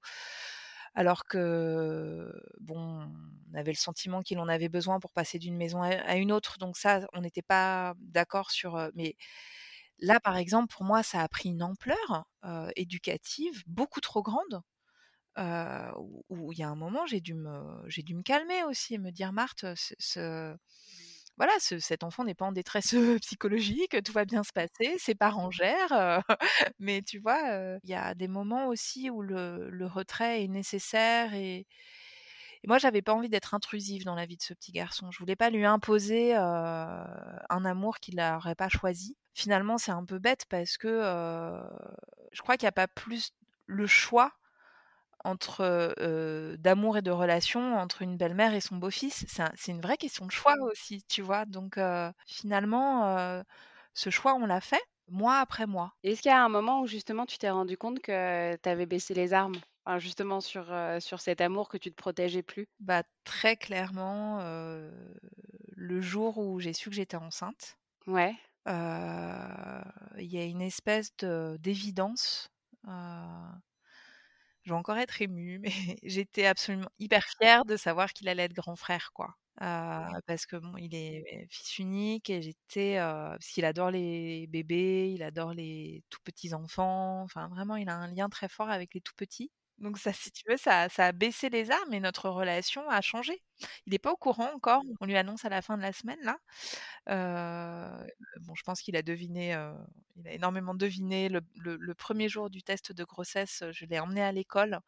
Alors 0.95 1.25
que, 1.25 2.31
bon, 2.59 3.07
on 3.53 3.57
avait 3.57 3.71
le 3.71 3.77
sentiment 3.77 4.21
qu'il 4.21 4.39
en 4.39 4.47
avait 4.49 4.69
besoin 4.69 4.99
pour 4.99 5.11
passer 5.13 5.39
d'une 5.39 5.57
maison 5.57 5.81
à 5.81 6.15
une 6.15 6.31
autre. 6.31 6.57
Donc 6.59 6.77
ça, 6.77 7.07
on 7.13 7.21
n'était 7.21 7.41
pas 7.41 7.93
d'accord 7.99 8.51
sur. 8.51 8.89
Mais 8.95 9.15
là, 9.99 10.19
par 10.19 10.37
exemple, 10.37 10.73
pour 10.73 10.85
moi, 10.85 11.03
ça 11.03 11.21
a 11.21 11.27
pris 11.29 11.49
une 11.49 11.63
ampleur 11.63 12.25
éducative 12.75 13.63
beaucoup 13.67 14.01
trop 14.01 14.23
grande. 14.23 14.61
où 16.29 16.51
il 16.51 16.59
y 16.59 16.63
a 16.63 16.69
un 16.69 16.75
moment, 16.75 17.05
j'ai 17.05 17.21
dû 17.21 17.33
me, 17.33 17.83
j'ai 17.87 18.03
dû 18.03 18.15
me 18.15 18.21
calmer 18.23 18.63
aussi 18.63 18.95
et 18.95 18.97
me 18.97 19.11
dire, 19.11 19.31
Marthe, 19.33 19.65
ce- 19.75 20.55
voilà, 21.39 21.53
ce- 21.59 21.79
cet 21.79 22.03
enfant 22.03 22.25
n'est 22.25 22.35
pas 22.35 22.45
en 22.45 22.51
détresse 22.53 22.93
psychologique, 23.21 23.97
tout 24.03 24.11
va 24.13 24.25
bien 24.25 24.43
se 24.43 24.53
passer, 24.53 24.97
ses 24.99 25.15
parents 25.15 25.51
gèrent. 25.51 25.93
euh, 25.93 26.19
mais 26.79 27.01
tu 27.01 27.19
vois, 27.19 27.49
euh, 27.51 27.79
il 27.83 27.89
y 27.91 27.95
a 27.95 28.13
des 28.15 28.27
moments 28.27 28.67
aussi 28.67 29.09
où 29.09 29.21
le, 29.23 29.69
le 29.71 29.87
retrait 29.87 30.43
est 30.43 30.47
nécessaire 30.49 31.33
et, 31.33 31.65
et 32.63 32.67
moi, 32.67 32.77
j'avais 32.77 33.01
pas 33.01 33.13
envie 33.13 33.29
d'être 33.29 33.53
intrusive 33.53 34.03
dans 34.05 34.15
la 34.15 34.25
vie 34.25 34.37
de 34.37 34.41
ce 34.41 34.53
petit 34.53 34.71
garçon. 34.71 35.11
Je 35.11 35.19
voulais 35.19 35.35
pas 35.35 35.49
lui 35.49 35.65
imposer 35.65 36.35
euh, 36.35 36.39
un 37.49 37.65
amour 37.65 37.99
qu'il 37.99 38.15
n'aurait 38.17 38.55
pas 38.55 38.69
choisi. 38.69 39.17
Finalement, 39.33 39.77
c'est 39.77 39.91
un 39.91 40.05
peu 40.05 40.19
bête 40.19 40.45
parce 40.49 40.77
que 40.77 40.87
euh, 40.87 41.61
je 42.31 42.41
crois 42.41 42.57
qu'il 42.57 42.65
n'y 42.65 42.69
a 42.69 42.73
pas 42.73 42.87
plus 42.87 43.31
le 43.65 43.87
choix 43.87 44.33
entre 45.23 46.55
d'amour 46.57 46.97
et 46.97 47.01
de 47.01 47.11
relation 47.11 47.77
entre 47.77 48.01
une 48.01 48.17
belle-mère 48.17 48.53
et 48.53 48.61
son 48.61 48.77
beau-fils. 48.77 49.25
C'est 49.27 49.41
un- 49.43 49.51
c'est 49.55 49.71
une 49.71 49.81
vraie 49.81 49.97
question 49.97 50.25
de 50.25 50.31
choix 50.31 50.55
aussi, 50.63 51.03
tu 51.07 51.21
vois? 51.21 51.45
Donc 51.45 51.79
finalement, 52.27 53.43
ce 53.93 54.09
choix, 54.09 54.35
on 54.35 54.45
l'a 54.45 54.61
fait 54.61 54.81
mois 55.07 55.39
après 55.39 55.67
mois. 55.67 55.93
Est-ce 56.03 56.21
qu'il 56.21 56.29
y 56.29 56.33
a 56.33 56.43
un 56.43 56.49
moment 56.49 56.81
où 56.81 56.87
justement 56.87 57.25
tu 57.25 57.37
t'es 57.37 57.49
rendu 57.49 57.77
compte 57.77 58.01
que 58.01 58.55
tu 58.57 58.67
avais 58.69 58.85
baissé 58.85 59.13
les 59.13 59.31
armes? 59.33 59.55
Enfin, 59.85 59.97
justement 59.97 60.41
sur, 60.41 60.65
sur 60.99 61.21
cet 61.21 61.39
amour 61.41 61.69
que 61.69 61.77
tu 61.77 61.89
te 61.89 61.95
protégeais 61.95 62.43
plus? 62.43 62.67
Bah, 62.79 63.03
très 63.23 63.55
clairement, 63.57 64.39
le 65.75 66.01
jour 66.01 66.37
où 66.37 66.59
j'ai 66.59 66.73
su 66.73 66.89
que 66.89 66.95
j'étais 66.95 67.17
enceinte, 67.17 67.77
Ouais. 68.07 68.37
il 70.17 70.25
y 70.25 70.37
a 70.37 70.43
une 70.45 70.61
espèce 70.61 71.15
de- 71.17 71.57
d'évidence. 71.59 72.49
Je 74.69 74.73
vais 74.73 74.79
encore 74.79 74.97
être 74.97 75.21
émue, 75.21 75.59
mais 75.59 75.71
j'étais 76.03 76.45
absolument 76.45 76.89
hyper 76.99 77.23
fière 77.39 77.65
de 77.65 77.75
savoir 77.77 78.13
qu'il 78.13 78.29
allait 78.29 78.43
être 78.43 78.53
grand 78.53 78.75
frère, 78.75 79.11
quoi. 79.13 79.35
Euh, 79.61 80.05
parce 80.27 80.45
que 80.45 80.55
bon, 80.57 80.77
il 80.77 80.93
est 80.95 81.47
fils 81.49 81.79
unique 81.79 82.29
et 82.29 82.41
j'étais, 82.41 82.97
euh, 82.99 83.31
parce 83.31 83.47
qu'il 83.47 83.65
adore 83.65 83.91
les 83.91 84.47
bébés, 84.47 85.11
il 85.13 85.23
adore 85.23 85.53
les 85.53 86.03
tout 86.09 86.19
petits 86.23 86.53
enfants. 86.53 87.23
Enfin, 87.23 87.49
vraiment, 87.49 87.75
il 87.75 87.89
a 87.89 87.95
un 87.95 88.07
lien 88.13 88.29
très 88.29 88.47
fort 88.47 88.69
avec 88.69 88.93
les 88.93 89.01
tout 89.01 89.13
petits. 89.17 89.51
Donc 89.79 89.97
ça, 89.97 90.11
si 90.11 90.29
tu 90.31 90.43
veux, 90.49 90.57
ça, 90.57 90.89
ça 90.89 91.05
a 91.07 91.11
baissé 91.13 91.49
les 91.49 91.71
armes 91.71 91.93
et 91.93 92.01
notre 92.01 92.29
relation 92.29 92.89
a 92.89 92.99
changé. 93.01 93.41
Il 93.85 93.91
n'est 93.93 93.99
pas 93.99 94.11
au 94.11 94.17
courant 94.17 94.51
encore. 94.53 94.81
On 94.99 95.05
lui 95.05 95.15
annonce 95.15 95.45
à 95.45 95.49
la 95.49 95.61
fin 95.61 95.77
de 95.77 95.81
la 95.81 95.93
semaine 95.93 96.19
là. 96.21 96.37
Euh, 97.09 98.07
bon, 98.41 98.55
je 98.55 98.63
pense 98.63 98.81
qu'il 98.81 98.95
a 98.97 99.01
deviné, 99.03 99.55
euh, 99.55 99.73
il 100.17 100.27
a 100.27 100.33
énormément 100.33 100.75
deviné. 100.75 101.29
Le, 101.29 101.41
le- 101.57 101.77
le 101.77 101.95
premier 101.95 102.29
jour 102.29 102.49
du 102.49 102.63
test 102.63 102.91
de 102.93 103.03
grossesse, 103.05 103.63
je 103.71 103.85
l'ai 103.85 103.99
emmené 103.99 104.21
à 104.23 104.31
l'école. 104.33 104.79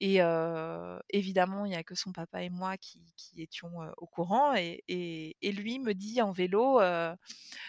Et 0.00 0.22
euh, 0.22 0.98
évidemment, 1.10 1.66
il 1.66 1.70
n'y 1.70 1.76
a 1.76 1.84
que 1.84 1.94
son 1.96 2.12
papa 2.12 2.42
et 2.42 2.50
moi 2.50 2.76
qui, 2.78 3.00
qui 3.16 3.42
étions 3.42 3.72
au 3.98 4.06
courant. 4.06 4.54
Et, 4.54 4.84
et- 4.88 5.36
et 5.42 5.52
lui 5.52 5.78
me 5.80 5.94
dit 5.94 6.22
en 6.22 6.32
vélo, 6.32 6.80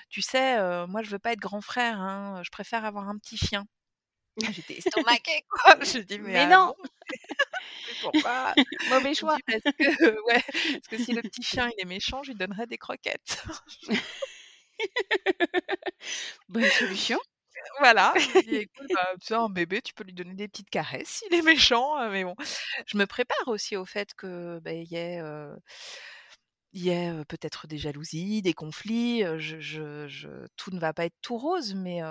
tu 0.10 0.22
sais, 0.22 0.58
moi 0.88 1.04
je 1.04 1.10
veux 1.12 1.20
pas 1.20 1.34
être 1.34 1.40
grand 1.40 1.62
frère, 1.62 2.00
hein, 2.02 2.42
je 2.44 2.50
préfère 2.52 2.86
avoir 2.86 3.10
un 3.10 3.18
petit 3.18 3.38
chien. 3.38 3.66
J'étais 4.38 4.78
estomaquée, 4.78 5.44
quoi. 5.50 5.76
Je 5.82 6.00
dis, 6.00 6.20
mais, 6.20 6.34
Mais 6.34 6.46
ah 6.46 6.48
non! 6.48 6.74
bon? 6.78 6.90
Pourquoi? 8.00 8.56
Mauvais 8.90 9.14
Il 9.14 9.16
choix. 9.16 9.38
parce 9.48 9.62
que, 9.78 10.22
ouais, 10.28 10.44
parce 10.74 10.88
que 10.90 10.98
si 10.98 11.14
le 11.14 11.22
petit 11.24 11.44
chien 11.44 11.70
il 11.78 11.82
est 11.82 11.86
méchant, 11.86 12.24
je 12.24 12.32
lui 12.32 12.38
donnerais 12.38 12.68
des 12.68 12.78
croquettes. 12.78 13.44
Bonne 16.50 16.70
solution. 16.70 17.20
Voilà. 17.80 18.14
Je 18.18 18.40
dis, 18.42 18.56
écoute, 18.58 18.88
bah, 18.94 19.14
un 19.32 19.50
bébé, 19.50 19.82
tu 19.82 19.94
peux 19.94 20.04
lui 20.04 20.14
donner 20.14 20.34
des 20.36 20.48
petites 20.48 20.70
caresses 20.70 21.10
s'il 21.24 21.34
est 21.34 21.42
méchant. 21.42 22.00
euh, 22.00 22.10
Mais 22.12 22.24
bon, 22.24 22.36
je 22.88 22.98
me 22.98 23.06
prépare 23.06 23.48
aussi 23.48 23.76
au 23.78 23.86
fait 23.86 24.14
que 24.16 24.60
bah, 24.60 24.74
il 24.74 24.88
y 24.92 24.96
ait, 24.96 25.20
euh, 25.22 25.56
il 26.76 26.84
y 26.86 26.92
euh, 26.92 27.24
peut-être 27.26 27.68
des 27.68 27.78
jalousies, 27.80 28.42
des 28.44 28.54
conflits. 28.54 29.24
Je, 29.40 29.60
je, 29.60 30.08
je- 30.08 30.48
tout 30.58 30.72
ne 30.72 30.80
va 30.80 30.94
pas 30.94 31.06
être 31.06 31.16
tout 31.22 31.38
rose, 31.38 31.74
mais 31.76 32.02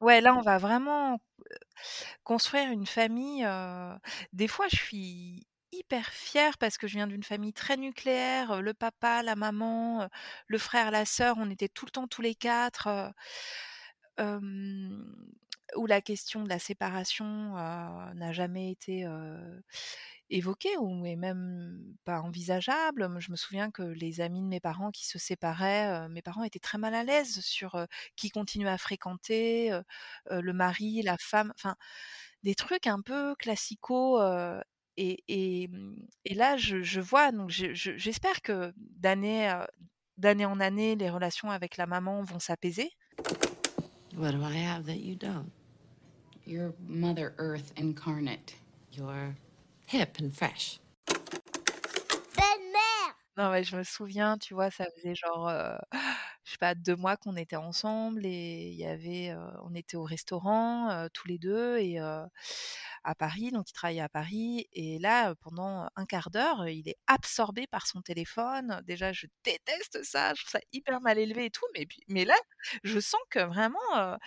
ouais, 0.00 0.20
là, 0.20 0.34
on 0.34 0.40
va 0.42 0.58
vraiment 0.58 1.18
construire 2.24 2.70
une 2.70 2.86
famille. 2.86 3.44
Des 4.32 4.48
fois, 4.48 4.66
je 4.70 4.76
suis 4.76 5.46
hyper 5.72 6.06
fière 6.08 6.58
parce 6.58 6.78
que 6.78 6.88
je 6.88 6.94
viens 6.94 7.06
d'une 7.06 7.22
famille 7.22 7.52
très 7.52 7.76
nucléaire. 7.76 8.60
Le 8.62 8.74
papa, 8.74 9.22
la 9.22 9.36
maman, 9.36 10.08
le 10.46 10.58
frère, 10.58 10.90
la 10.90 11.04
sœur, 11.04 11.36
on 11.38 11.50
était 11.50 11.68
tout 11.68 11.86
le 11.86 11.90
temps 11.92 12.08
tous 12.08 12.22
les 12.22 12.34
quatre. 12.34 13.12
Où 15.76 15.86
la 15.86 16.00
question 16.00 16.42
de 16.42 16.48
la 16.48 16.58
séparation, 16.58 17.54
n'a 17.54 18.32
jamais 18.32 18.70
été, 18.72 19.06
évoquée 20.30 20.76
ou 20.78 21.04
est 21.06 21.16
même 21.16 21.96
pas 22.04 22.20
envisageable. 22.20 23.08
Je 23.20 23.30
me 23.32 23.36
souviens 23.36 23.70
que 23.70 23.82
les 23.82 24.20
amis 24.20 24.40
de 24.42 24.46
mes 24.46 24.60
parents 24.60 24.90
qui 24.90 25.06
se 25.06 25.18
séparaient, 25.18 26.08
mes 26.08 26.22
parents 26.22 26.44
étaient 26.44 26.58
très 26.60 26.78
mal 26.78 26.94
à 26.94 27.04
l'aise 27.04 27.40
sur, 27.40 27.86
qui 28.16 28.30
continuait 28.30 28.70
à 28.70 28.78
fréquenter, 28.78 29.72
le 30.30 30.52
mari, 30.52 31.02
la 31.02 31.16
femme, 31.18 31.52
enfin 31.56 31.76
des 32.42 32.54
trucs 32.54 32.86
un 32.86 33.02
peu 33.02 33.34
classicaux, 33.36 34.20
mmh 34.20 34.62
et 34.98 36.34
là 36.34 36.56
je 36.58 37.00
vois 37.00 37.32
donc 37.32 37.50
je 37.50 37.72
je 37.74 37.96
j'espère 37.96 38.42
que 38.42 38.72
d'année 40.18 40.44
en 40.46 40.60
année, 40.60 40.96
les 40.96 41.10
relations 41.10 41.50
avec 41.50 41.76
la 41.78 41.86
maman 41.86 42.22
vont 42.24 42.38
s'apaiser. 42.40 42.90
What 44.20 44.32
do 44.32 44.44
I 44.44 44.52
have 44.52 44.84
that 44.84 44.98
you 45.00 45.14
don't? 45.14 45.50
You're 46.44 46.74
Mother 46.86 47.32
Earth 47.38 47.72
incarnate. 47.76 48.54
You're 48.92 49.34
hip 49.86 50.18
and 50.18 50.36
fresh. 50.36 50.78
Belle-mère. 52.36 53.14
Non, 53.38 53.50
mais 53.50 53.64
je 53.64 53.74
me 53.78 53.82
souviens, 53.82 54.36
tu 54.36 54.52
vois, 54.52 54.70
ça 54.70 54.84
faisait 54.94 55.14
genre, 55.14 55.48
heu, 55.48 55.78
je 56.44 56.50
sais 56.50 56.58
pas, 56.58 56.74
2 56.74 56.96
mois 56.96 57.16
qu'on 57.16 57.34
était 57.34 57.56
ensemble 57.56 58.26
et 58.26 58.68
il 58.68 58.74
y 58.74 58.84
avait, 58.84 59.30
heu, 59.30 59.38
on 59.64 59.74
était 59.74 59.96
au 59.96 60.04
restaurant, 60.04 60.90
heu, 60.90 61.08
tous 61.14 61.26
les 61.26 61.38
2 61.38 61.78
et 61.78 61.98
heu, 61.98 62.26
à 63.04 63.14
Paris, 63.14 63.50
donc 63.52 63.70
il 63.70 63.72
travaillait 63.72 64.00
à 64.02 64.08
Paris 64.08 64.66
et 64.72 64.98
là, 64.98 65.34
pendant 65.36 65.88
un 65.96 66.06
quart 66.06 66.30
d'heure, 66.30 66.68
il 66.68 66.88
est 66.88 66.96
absorbé 67.06 67.66
par 67.66 67.86
son 67.86 68.02
téléphone. 68.02 68.80
Déjà, 68.86 69.12
je 69.12 69.26
déteste 69.44 70.02
ça, 70.04 70.34
je 70.34 70.42
trouve 70.42 70.50
ça 70.52 70.60
hyper 70.72 71.00
mal 71.00 71.18
élevé 71.18 71.46
et 71.46 71.50
tout, 71.50 71.66
mais 71.74 71.86
mais 72.08 72.24
là, 72.24 72.36
je 72.84 73.00
sens 73.00 73.20
que 73.30 73.40
vraiment, 73.40 74.18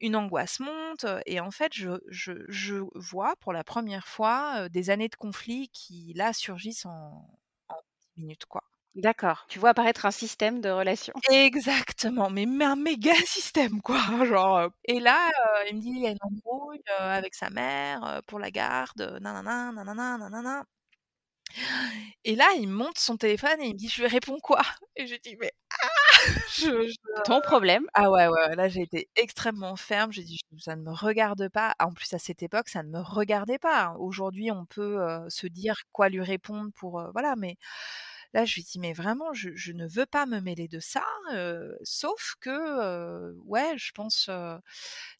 une 0.00 0.16
angoisse 0.16 0.60
monte, 0.60 1.06
et 1.26 1.40
en 1.40 1.50
fait, 1.50 1.72
je 1.74 1.98
je 2.10 2.76
vois 2.94 3.34
pour 3.40 3.52
la 3.52 3.64
première 3.64 4.08
fois, 4.08 4.68
des 4.68 4.90
années 4.90 5.08
de 5.08 5.16
conflits 5.16 5.68
qui, 5.70 6.12
là, 6.14 6.32
surgissent 6.32 6.86
en 6.86 7.28
en 7.68 7.76
10 8.16 8.22
minutes, 8.22 8.46
quoi. 8.46 8.62
D'accord. 8.96 9.44
Tu 9.48 9.58
vois 9.58 9.70
apparaître 9.70 10.06
un 10.06 10.10
système 10.10 10.62
de 10.62 10.70
relations. 10.70 11.12
Exactement, 11.30 12.30
mais 12.30 12.46
mais 12.46 12.64
un 12.64 12.76
méga 12.76 13.12
système 13.26 13.82
quoi, 13.82 13.98
genre, 14.24 14.58
heu 14.58 14.70
et 14.86 15.00
là, 15.00 15.30
il 15.68 15.76
me 15.76 15.80
dit: 15.82 15.90
«Il 15.90 16.00
y 16.02 16.06
a 16.06 16.10
une 16.12 16.18
embrouille, 16.22 16.80
avec 16.98 17.34
sa 17.34 17.50
mère, 17.50 18.22
pour 18.26 18.38
la 18.38 18.50
garde, 18.50 19.18
nanana, 19.20 19.70
nanana, 19.72 20.16
nanana». 20.16 20.66
Et 22.24 22.34
là, 22.34 22.46
il 22.58 22.68
monte 22.68 22.98
son 22.98 23.16
téléphone 23.16 23.60
et 23.60 23.66
il 23.68 23.74
me 23.74 23.78
dit: 23.78 23.88
«Je 23.88 24.00
lui 24.02 24.08
réponds 24.08 24.38
quoi?» 24.42 24.60
et 24.96 25.06
je 25.06 25.12
lui 25.12 25.20
dis: 25.20 25.36
«Mais 25.40 25.52
ah!» 25.70 25.86
je 26.58 26.88
je 26.88 27.22
Ton 27.24 27.40
problème. 27.40 27.86
ah 27.94 28.10
ouais, 28.10 28.28
ouais, 28.28 28.56
là, 28.56 28.68
j'ai 28.68 28.82
été 28.82 29.08
extrêmement 29.16 29.76
ferme, 29.76 30.12
j'ai 30.12 30.22
dit: 30.24 30.40
«Ça 30.58 30.76
ne 30.76 30.82
me 30.82 30.92
regarde 30.92 31.48
pas». 31.50 31.74
En 31.80 31.92
plus, 31.92 32.12
à 32.14 32.18
cette 32.18 32.42
époque, 32.42 32.68
ça 32.68 32.82
ne 32.82 32.90
me 32.90 33.00
regardait 33.00 33.58
pas. 33.58 33.94
Aujourd'hui, 33.98 34.50
on 34.52 34.66
peut, 34.66 34.98
se 35.28 35.46
dire 35.46 35.76
quoi 35.92 36.08
lui 36.08 36.22
répondre 36.22 36.70
pour, 36.76 37.02
voilà, 37.12 37.34
mais 37.36 37.56
là, 38.34 38.44
je 38.44 38.54
lui 38.56 38.62
dis: 38.64 38.78
«Mais 38.78 38.92
vraiment, 38.92 39.32
je 39.34 39.72
ne 39.72 39.86
veux 39.88 40.06
pas 40.06 40.26
me 40.26 40.40
mêler 40.40 40.68
de 40.68 40.80
ça, 40.80 41.04
sauf 41.84 42.34
que, 42.40 43.34
ouais, 43.44 43.74
je 43.78 43.92
pense, 43.92 44.30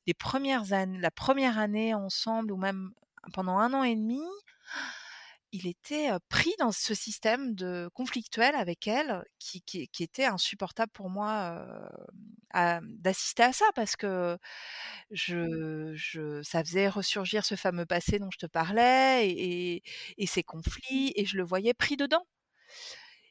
les 0.07 0.15
premières 0.15 0.73
ann 0.73 1.01
la 1.01 1.11
première 1.13 1.59
année 1.59 1.95
ensemble 1.95 2.53
ou 2.53 2.57
même 2.59 2.93
pendant 3.35 3.59
1 3.61 3.75
an 3.75 3.85
et 3.85 3.97
demi, 3.97 4.23
il 5.53 5.67
était, 5.69 6.11
pris 6.29 6.53
dans 6.59 6.73
ce 6.73 6.95
système 6.95 7.55
de 7.55 7.89
conflictuel 7.95 8.55
avec 8.57 8.89
elle 8.89 9.25
qui 9.39 9.63
était 10.01 10.27
insupportable 10.27 10.93
pour 10.93 11.11
moi, 11.11 11.67
d'assister 12.83 13.45
à 13.45 13.53
ça 13.55 13.67
parce 13.77 13.97
que 13.97 14.39
je 15.13 16.41
ça 16.45 16.65
faisait 16.65 16.89
ressurgir 16.89 17.45
ce 17.47 17.57
fameux 17.57 17.87
passé 17.87 18.19
dont 18.21 18.31
je 18.33 18.39
te 18.39 18.47
parlais 18.47 19.29
et 19.31 19.83
et 20.19 20.27
ces 20.29 20.43
conflits 20.45 21.13
et 21.17 21.27
je 21.27 21.37
le 21.39 21.45
voyais 21.45 21.75
pris 21.75 21.97
dedans. 21.99 22.25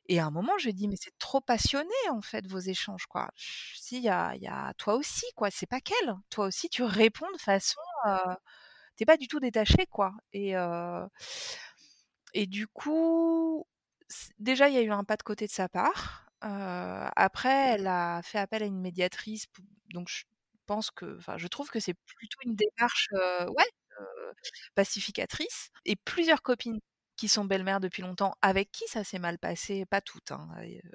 Et 0.08 0.20
à 0.20 0.26
un 0.26 0.32
moment, 0.32 0.58
je 0.60 0.70
dit: 0.70 0.88
«Mais 0.88 0.96
c'est 1.02 1.18
trop 1.20 1.42
passionné, 1.42 1.90
en 2.12 2.22
fait, 2.22 2.46
vos 2.48 2.60
échanges, 2.60 3.08
quoi. 3.08 3.30
Si, 3.38 3.98
il 3.98 4.04
y 4.04 4.10
a 4.10 4.36
y 4.36 4.48
a 4.48 4.74
toi 4.78 4.96
aussi, 4.96 5.26
quoi, 5.36 5.50
c'est 5.52 5.66
pas 5.68 5.82
qu'elle. 5.82 6.16
Toi 6.30 6.46
aussi, 6.48 6.70
tu 6.70 6.84
réponds 6.84 7.32
de 7.34 7.40
façon, 7.42 7.80
heu, 8.08 8.18
tu 8.98 9.04
es 9.04 9.06
pas 9.08 9.18
du 9.18 9.28
tout 9.30 9.40
détaché, 9.42 9.88
quoi» 9.92 10.14
et 10.34 10.56
et 12.34 12.48
du 12.48 12.68
coup, 12.68 13.66
déjà, 14.40 14.68
il 14.70 14.76
y 14.76 14.78
a 14.78 14.82
eu 14.82 14.92
un 14.92 15.04
pas 15.04 15.18
de 15.18 15.24
côté 15.24 15.48
de 15.48 15.52
sa 15.52 15.70
part. 15.70 16.28
Après, 16.42 17.74
elle 17.76 17.88
a 17.88 18.22
fait 18.24 18.38
appel 18.40 18.62
à 18.64 18.66
une 18.68 18.80
médiatrice 18.82 19.46
donc 19.94 20.10
je 20.10 20.24
pense 20.68 20.92
que 20.92 21.18
enfin, 21.18 21.38
je 21.38 21.48
trouve 21.48 21.70
que 21.70 21.80
c'est 21.80 21.94
plutôt 21.94 22.40
une 22.46 22.56
démarche, 22.56 23.10
ouais, 23.14 23.66
pacificatrice 24.76 25.70
et 25.86 25.96
plusieurs 25.98 26.42
copines 26.44 26.80
qui 27.16 27.28
sont 27.28 27.46
belles-mères 27.46 27.80
depuis 27.80 28.02
longtemps, 28.02 28.36
avec 28.42 28.72
qui 28.72 28.86
ça 28.88 29.04
s'est 29.04 29.20
mal 29.20 29.38
passé, 29.40 29.86
pas 29.86 30.02
toutes, 30.02 30.32
hein, 30.32 30.50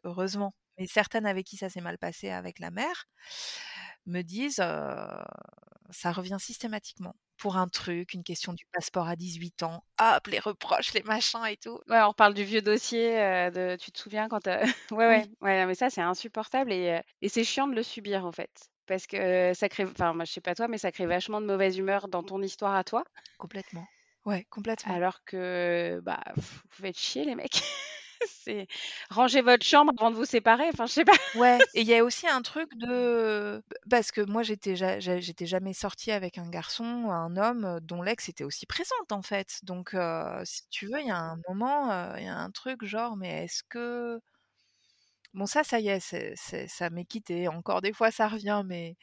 heureusement, 0.04 0.54
mais 0.78 0.86
certaines 0.86 1.26
avec 1.26 1.46
qui 1.46 1.56
ça 1.56 1.68
s'est 1.68 1.80
mal 1.80 1.98
passé 1.98 2.30
avec 2.30 2.58
la 2.58 2.70
mère, 2.70 3.06
me 4.06 4.22
disent, 4.22 4.60
ça 5.90 6.12
revient 6.12 6.38
systématiquement 6.40 7.14
pour 7.36 7.56
un 7.56 7.68
truc, 7.68 8.12
une 8.14 8.22
question 8.24 8.52
du 8.52 8.64
passeport 8.72 9.08
à 9.08 9.16
18 9.16 9.62
ans, 9.62 9.84
hop, 10.00 10.26
les 10.26 10.38
reproches, 10.40 10.92
les 10.94 11.02
machins 11.02 11.44
et 11.46 11.56
tout. 11.56 11.80
Ouais, 11.88 12.00
on 12.02 12.08
reparle 12.08 12.34
du 12.34 12.44
vieux 12.44 12.62
dossier, 12.62 13.16
de 13.50 13.76
tu 13.76 13.90
te 13.92 13.98
souviens 13.98 14.28
quand, 14.28 14.46
ouais, 14.46 14.62
ouais, 14.92 15.26
Oui. 15.26 15.36
ouais, 15.40 15.66
mais 15.66 15.74
ça, 15.74 15.90
c'est 15.90 16.00
insupportable 16.02 16.72
et 16.72 17.02
c'est 17.28 17.44
chiant 17.44 17.66
de 17.66 17.74
le 17.74 17.82
subir, 17.82 18.24
en 18.26 18.32
fait, 18.32 18.50
parce 18.86 19.06
que 19.06 19.52
ça 19.54 19.68
crée 19.68 19.84
enfin, 19.84 20.12
moi, 20.14 20.24
je 20.24 20.32
sais 20.32 20.40
pas 20.40 20.54
toi, 20.54 20.68
mais 20.68 20.78
ça 20.78 20.92
crée 20.92 21.06
vachement 21.06 21.40
de 21.40 21.46
mauvaise 21.46 21.78
humeur 21.78 22.08
dans 22.08 22.22
ton 22.22 22.40
histoire 22.42 22.74
à 22.74 22.84
toi, 22.84 23.04
Complètement. 23.38 23.88
Ouais, 24.30 24.44
complètement. 24.50 24.96
alors 24.96 25.24
que, 25.24 26.00
bah, 26.04 26.20
vous 26.36 26.60
faites 26.70 26.98
chier 26.98 27.24
les 27.24 27.34
mecs. 27.34 27.62
C'est 28.26 28.66
rangez 29.10 29.40
votre 29.40 29.64
chambre 29.64 29.92
avant 29.98 30.10
de 30.10 30.16
vous 30.16 30.26
séparer, 30.26 30.68
enfin, 30.72 30.86
je 30.86 30.92
sais 30.92 31.04
pas. 31.04 31.12
Ouais 31.34 31.68
et 31.72 31.80
il 31.82 31.86
y 31.86 31.94
a 31.94 32.04
aussi 32.04 32.26
un 32.28 32.42
truc 32.42 32.68
de 32.76 33.62
parce 33.88 34.10
que 34.12 34.20
moi 34.20 34.42
j'étais 34.42 34.76
ja 34.76 34.98
ja 35.00 35.18
j'étais 35.20 35.46
jamais 35.46 35.72
sortie 35.72 36.10
avec 36.12 36.36
un 36.38 36.48
garçon, 36.50 37.10
un 37.10 37.36
homme, 37.36 37.80
dont 37.82 38.02
l'ex 38.02 38.28
était 38.28 38.44
aussi 38.44 38.66
présente, 38.66 39.12
en 39.12 39.22
fait. 39.22 39.60
Donc 39.62 39.94
si 40.44 40.62
tu 40.70 40.86
veux, 40.86 41.00
il 41.00 41.06
y 41.06 41.10
a 41.10 41.16
un 41.18 41.36
moment, 41.48 42.14
il 42.16 42.24
y 42.24 42.28
a 42.28 42.36
un 42.36 42.50
truc 42.50 42.84
genre: 42.84 43.16
«Mais 43.16 43.44
est-ce 43.44 43.62
que» 43.68 44.20
bon 45.34 45.46
ça, 45.46 45.62
ça 45.64 45.78
y 45.80 45.88
est, 45.88 46.00
c'est 46.00 46.34
c'est 46.36 46.66
ça 46.68 46.90
m'est 46.90 47.04
quitté. 47.04 47.48
Encore 47.48 47.80
des 47.82 47.92
fois 47.92 48.10
ça 48.10 48.28
revient, 48.28 48.62
mais 48.66 48.96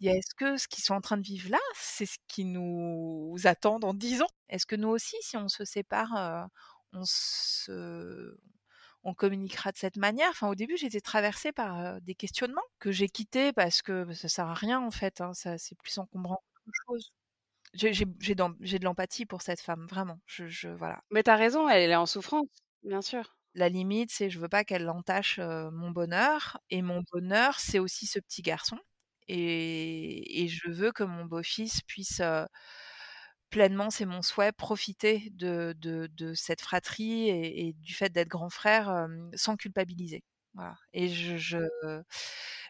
il 0.00 0.06
y 0.06 0.10
a 0.10 0.14
est-ce 0.16 0.34
que 0.34 0.56
ce 0.56 0.68
qu'ils 0.68 0.84
sont 0.84 0.94
en 0.94 1.00
train 1.00 1.16
de 1.16 1.22
vivre 1.22 1.50
là, 1.50 1.58
c'est 1.76 2.06
ce 2.06 2.18
qui 2.28 2.44
nous 2.44 3.34
attend 3.44 3.78
dans 3.78 3.94
10 3.94 4.22
ans? 4.22 4.26
Est-ce 4.48 4.66
que 4.66 4.76
nous 4.76 4.88
aussi, 4.88 5.16
si 5.22 5.36
on 5.36 5.48
se 5.48 5.64
sépare, 5.64 6.14
heu, 6.16 6.48
on 6.92 7.04
se 7.06 8.36
on 9.04 9.14
communiquera 9.14 9.72
de 9.72 9.78
cette 9.78 9.96
manière? 9.98 10.30
Enfin, 10.30 10.48
au 10.50 10.54
début, 10.56 10.76
j'étais 10.78 11.00
traversée 11.00 11.52
par, 11.52 11.80
heu, 11.96 12.00
des 12.02 12.14
questionnements 12.14 12.62
que 12.80 12.92
j'ai 12.92 13.08
quittés 13.08 13.52
parce 13.52 13.82
que, 13.82 14.04
bah, 14.04 14.14
ça 14.14 14.28
sert 14.28 14.46
à 14.48 14.54
rien 14.54 14.80
en 14.80 14.90
fait, 14.90 15.20
hein, 15.20 15.34
ça 15.34 15.58
c'est 15.58 15.76
plus 15.78 15.98
encombrant 15.98 16.42
qu'autre 16.64 16.78
chose. 16.88 17.12
J'ai 17.74 17.92
j'ai 17.94 18.06
j'ai 18.20 18.34
d'em 18.36 18.56
j'ai 18.60 18.78
de 18.80 18.84
l'empathie 18.84 19.26
pour 19.26 19.42
cette 19.42 19.60
femme, 19.60 19.86
vraiment. 19.88 20.20
Je 20.26 20.46
je 20.48 20.68
voilà. 20.70 21.02
Mais 21.10 21.22
tu 21.24 21.30
as 21.30 21.36
raison, 21.36 21.68
elle 21.68 21.90
est 21.90 21.96
en 21.96 22.06
souffrance, 22.06 22.48
bien 22.84 23.02
sûr. 23.02 23.36
La 23.54 23.68
limite, 23.68 24.10
c'est 24.12 24.30
je 24.30 24.38
veux 24.40 24.48
pas 24.48 24.64
qu'elle 24.64 24.88
entache, 24.90 25.38
heu, 25.40 25.70
mon 25.72 25.90
bonheur 25.90 26.58
et 26.70 26.82
mon 26.82 27.02
bonheur, 27.12 27.58
c'est 27.60 27.78
aussi 27.80 28.06
ce 28.06 28.18
petit 28.20 28.42
garçon 28.42 28.78
et 29.28 30.48
je 30.48 30.70
veux 30.70 30.92
que 30.92 31.04
mon 31.04 31.24
beau-fils 31.24 31.82
puisse, 31.82 32.20
pleinement, 33.50 33.90
c'est 33.90 34.06
mon 34.06 34.22
souhait, 34.22 34.52
profiter 34.52 35.30
de 35.32 35.74
cette 36.34 36.60
fratrie 36.60 37.28
et 37.30 37.72
du 37.74 37.94
fait 37.94 38.10
d'être 38.10 38.28
grand 38.28 38.50
frère, 38.50 39.06
sans 39.34 39.56
culpabiliser. 39.56 40.22
Et 40.92 41.08
je 41.08 41.36
je 41.36 41.58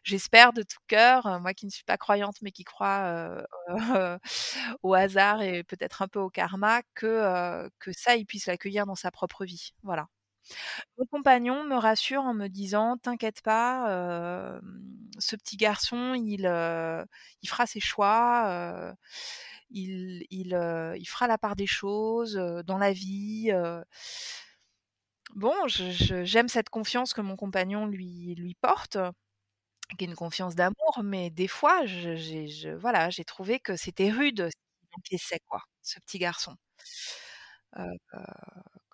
j'espère 0.05 0.53
de 0.53 0.63
tout 0.63 0.79
cœur, 0.89 1.41
moi 1.41 1.55
qui 1.55 1.67
ne 1.67 1.71
suis 1.71 1.85
pas 1.85 1.97
croyante, 1.99 2.37
mais 2.43 2.51
qui 2.53 2.65
croit, 2.65 3.45
au 4.83 4.95
hasard 4.95 5.43
et 5.43 5.65
peut-être 5.65 6.03
un 6.03 6.09
peu 6.09 6.21
au 6.21 6.31
karma, 6.31 6.83
que, 6.95 7.69
que 7.81 7.93
ça, 7.93 8.17
il 8.17 8.27
puisse 8.27 8.47
l'accueillir 8.47 8.87
dans 8.87 8.95
sa 8.97 9.11
propre 9.11 9.45
vie. 9.45 9.71
Voilà. 9.83 10.09
Mon 10.99 11.07
compagnon 11.07 11.65
me 11.65 11.77
rassure 11.77 12.23
en 12.23 12.35
me 12.35 12.49
disant: 12.49 12.97
«T'inquiète 12.99 13.43
pas, 13.43 14.59
ce 15.19 15.37
petit 15.37 15.57
garçon, 15.57 16.15
il, 16.15 16.43
fera 17.47 17.67
ses 17.67 17.81
choix, 17.81 18.95
il 19.71 21.07
fera 21.09 21.27
la 21.27 21.39
part 21.39 21.57
des 21.57 21.67
choses, 21.67 22.35
dans 22.67 22.79
la 22.79 22.93
vie». 22.93 23.53
Bon, 25.35 25.55
j'aime 25.69 26.49
cette 26.49 26.69
confiance 26.71 27.13
que 27.15 27.21
mon 27.21 27.37
compagnon 27.37 27.87
lui 27.87 28.57
porte, 28.61 28.99
qui 29.99 30.05
est 30.05 30.09
une 30.09 30.15
confiance 30.17 30.55
d'amour, 30.55 31.03
mais 31.05 31.31
des 31.31 31.49
fois, 31.49 31.85
j'ai 31.87 32.75
voilà, 32.77 33.11
j'ai 33.11 33.25
trouvé 33.25 33.61
que 33.61 33.77
c'était 33.77 34.11
rude 34.11 34.49
ce 34.51 35.01
qu'il 35.19 35.41
quoi, 35.47 35.63
ce 35.83 36.01
petit 36.01 36.19
garçon. 36.19 36.57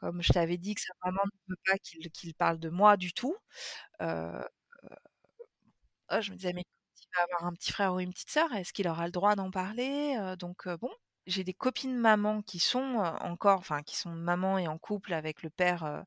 Comme 0.00 0.22
je 0.22 0.32
t'avais 0.32 0.58
dit 0.58 0.74
que 0.76 0.82
sa 0.82 0.92
maman 1.04 1.20
ne 1.48 1.54
veut 1.54 1.60
pas 1.66 1.78
qu'il 1.78 2.34
parle 2.36 2.58
de 2.60 2.70
moi 2.70 2.96
du 2.98 3.12
tout, 3.14 3.36
heu, 4.02 4.44
oh 6.12 6.20
je 6.20 6.30
me 6.32 6.36
disais: 6.36 6.52
«Mais 6.54 6.64
quand 6.64 7.02
il 7.02 7.08
va 7.16 7.22
avoir 7.24 7.46
un 7.46 7.54
petit 7.54 7.72
frère 7.72 7.94
ou 7.94 8.00
une 8.00 8.12
petite 8.12 8.30
sœur, 8.30 8.52
est-ce 8.54 8.72
qu'il 8.72 8.88
aura 8.88 9.06
le 9.06 9.12
droit 9.12 9.36
d'en 9.36 9.50
parler?» 9.50 10.16
donc 10.38 10.68
bon, 10.80 10.90
j'ai 11.26 11.44
des 11.44 11.54
copines 11.54 11.96
mamans 11.98 12.42
qui 12.42 12.58
sont, 12.60 12.96
encore 13.20 13.58
enfin 13.60 13.82
qui 13.82 13.96
sont 13.96 14.10
mamans 14.10 14.58
et 14.58 14.68
en 14.68 14.78
couple 14.78 15.12
avec 15.14 15.42
le 15.42 15.50
père, 15.50 16.04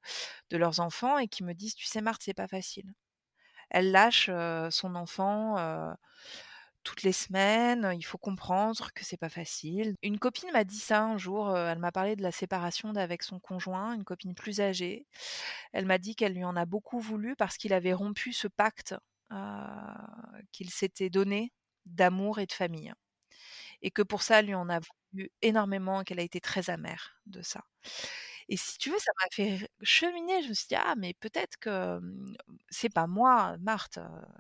de 0.51 0.58
leurs 0.58 0.79
enfants 0.82 1.17
et 1.19 1.27
qui 1.29 1.43
me 1.45 1.53
disent: 1.53 1.75
«Tu 1.75 1.86
sais 1.88 2.01
Marthe, 2.01 2.23
c'est 2.23 2.34
pas 2.36 2.47
facile». 2.49 2.93
Elle 3.71 3.91
lâche, 3.91 4.29
son 4.71 4.95
enfant, 4.95 5.58
toutes 6.84 7.04
les 7.04 7.12
semaines, 7.12 7.93
il 7.96 8.04
faut 8.04 8.17
comprendre 8.17 8.91
que 8.93 9.04
c'est 9.04 9.17
pas 9.17 9.30
facile. 9.30 9.96
Une 10.02 10.19
copine 10.19 10.52
m'a 10.52 10.63
dit 10.63 10.80
ça 10.80 11.04
un 11.04 11.17
jour, 11.17 11.58
elle 11.58 11.80
m'a 11.80 11.91
parlé 11.91 12.15
de 12.15 12.22
la 12.22 12.32
séparation 12.32 12.93
d'avec 12.93 13.24
son 13.24 13.39
conjoint, 13.39 13.93
une 13.93 14.04
copine 14.04 14.36
plus 14.36 14.62
âgée. 14.62 15.06
Elle 15.72 15.86
m'a 15.86 15.98
dit 15.98 16.15
qu'elle 16.15 16.34
lui 16.34 16.43
en 16.43 16.56
a 16.56 16.65
beaucoup 16.65 17.00
voulu 17.00 17.36
parce 17.36 17.58
qu'il 17.58 17.74
avait 17.74 17.93
rompu 17.93 18.34
ce 18.34 18.48
pacte, 18.48 18.96
qu'il 20.52 20.69
s'était 20.69 21.10
donné 21.10 21.52
d'amour 21.86 22.39
et 22.39 22.46
de 22.46 22.52
famille 22.52 22.93
et 23.84 23.91
que 23.91 24.02
pour 24.02 24.24
ça, 24.24 24.39
elle 24.39 24.48
lui 24.48 24.56
en 24.56 24.69
a 24.69 24.80
voulu 24.80 25.32
énormément 25.41 26.04
qu'elle 26.04 26.19
a 26.19 26.24
été 26.24 26.41
très 26.41 26.69
amère 26.69 27.19
de 27.28 27.41
ça. 27.41 27.63
Et 28.49 28.58
si 28.58 28.77
tu 28.77 28.89
veux, 28.91 28.99
ça 28.99 29.12
m'a 29.21 29.27
fait 29.32 29.69
cheminer. 29.82 30.43
Je 30.43 30.49
me 30.49 30.53
suis 30.53 30.67
dit: 30.67 30.75
«Ah 30.75 30.95
mais 30.97 31.13
peut-être 31.15 31.58
que, 31.60 31.99
mmh, 31.99 32.36
c'est 32.69 32.89
pas 32.93 33.08
moi, 33.08 33.58
Marthe, 33.62 33.99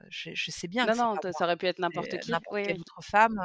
je 0.09 0.31
je 0.33 0.51
sais 0.51 0.67
bien 0.67 0.87
Non, 0.87 0.95
que 0.95 0.97
non, 0.97 1.17
pas 1.19 1.21
ça 1.31 1.45
aurait 1.45 1.57
pu 1.57 1.65
être 1.67 1.79
n'importe 1.79 2.17
qui. 2.17 2.29
n'importe 2.29 2.59
Oui, 2.59 2.63
quelle 2.63 2.77
oui. 2.77 2.81
autre 2.81 3.01
femme», 3.01 3.41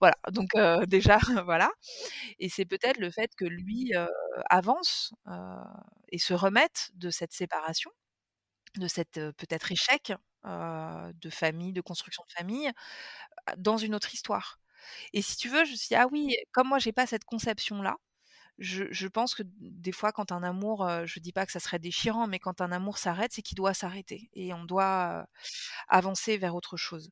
voilà. 0.00 0.16
Donc 0.32 0.50
déjà, 0.88 1.18
voilà 1.46 1.70
et 2.38 2.48
c'est 2.50 2.66
peut-être 2.66 2.98
le 2.98 3.10
fait 3.10 3.30
que 3.36 3.44
lui, 3.46 3.92
avance, 4.50 5.12
et 6.10 6.18
se 6.18 6.34
remette 6.34 6.90
de 6.94 7.10
cette 7.10 7.32
séparation, 7.32 7.90
de 8.78 8.88
cet, 8.88 9.18
heu, 9.18 9.32
peut-être 9.34 9.72
échec, 9.72 10.12
de 10.44 11.30
famille, 11.30 11.72
de 11.72 11.80
construction 11.82 12.24
de 12.28 12.32
famille, 12.32 12.72
dans 13.58 13.76
une 13.78 13.94
autre 13.94 14.14
histoire. 14.14 14.58
Et 15.14 15.22
si 15.22 15.36
tu 15.38 15.48
veux, 15.50 15.64
je 15.66 15.72
me 15.72 15.76
suis 15.76 15.88
dit: 15.90 15.96
«Ah 15.96 16.08
oui, 16.12 16.36
comme 16.52 16.68
moi 16.68 16.78
j'ai 16.80 16.92
pas 16.92 17.06
cette 17.06 17.24
conception-là, 17.24 17.96
je 18.58 19.06
pense 19.08 19.34
que 19.34 19.42
des 19.60 19.92
fois 19.92 20.12
quand 20.12 20.32
un 20.32 20.42
amour, 20.42 20.86
heu, 20.88 21.04
je 21.06 21.20
dis 21.20 21.32
pas 21.32 21.44
que 21.46 21.52
ça 21.52 21.60
serait 21.60 21.78
déchirant, 21.78 22.26
mais 22.26 22.38
quand 22.38 22.60
un 22.62 22.72
amour 22.72 22.98
s'arrête, 22.98 23.32
c'est 23.32 23.42
qu'il 23.42 23.56
doit 23.56 23.74
s'arrêter 23.74 24.30
et 24.34 24.54
on 24.54 24.64
doit, 24.64 25.22
heu, 25.24 25.26
avancer 25.88 26.38
vers 26.38 26.54
autre 26.56 26.76
chose. 26.76 27.10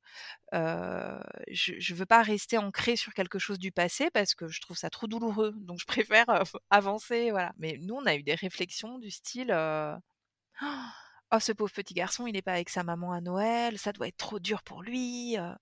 Heu, 0.54 1.20
je 1.50 1.74
je 1.80 1.94
veux 1.94 2.07
pas 2.07 2.22
rester 2.22 2.59
ancrée 2.59 2.96
sur 2.96 3.14
quelque 3.14 3.38
chose 3.40 3.59
du 3.61 3.72
passé 3.72 4.11
parce 4.12 4.35
que 4.35 4.48
je 4.48 4.61
trouve 4.62 4.78
ça 4.78 4.90
trop 4.90 5.07
douloureux, 5.09 5.54
donc 5.59 5.80
je 5.80 5.87
préfère, 5.87 6.26
avancer, 6.70 7.30
voilà. 7.33 7.52
Mais 7.59 7.78
nous, 7.83 7.96
on 7.96 8.07
a 8.07 8.16
eu 8.16 8.22
des 8.24 8.35
réflexions 8.37 8.98
du 8.98 9.11
style, 9.11 9.52
«Oh 11.33 11.38
ce 11.40 11.52
pauvre 11.52 11.72
petit 11.72 11.94
garçon, 11.94 12.26
il 12.26 12.37
est 12.37 12.42
pas 12.42 12.52
avec 12.54 12.68
sa 12.70 12.83
maman 12.83 13.12
à 13.12 13.20
Noël, 13.20 13.78
ça 13.78 13.92
doit 13.92 14.09
être 14.09 14.16
trop 14.16 14.38
dur 14.38 14.62
pour 14.62 14.83
lui, 14.83 15.37
heu». 15.38 15.54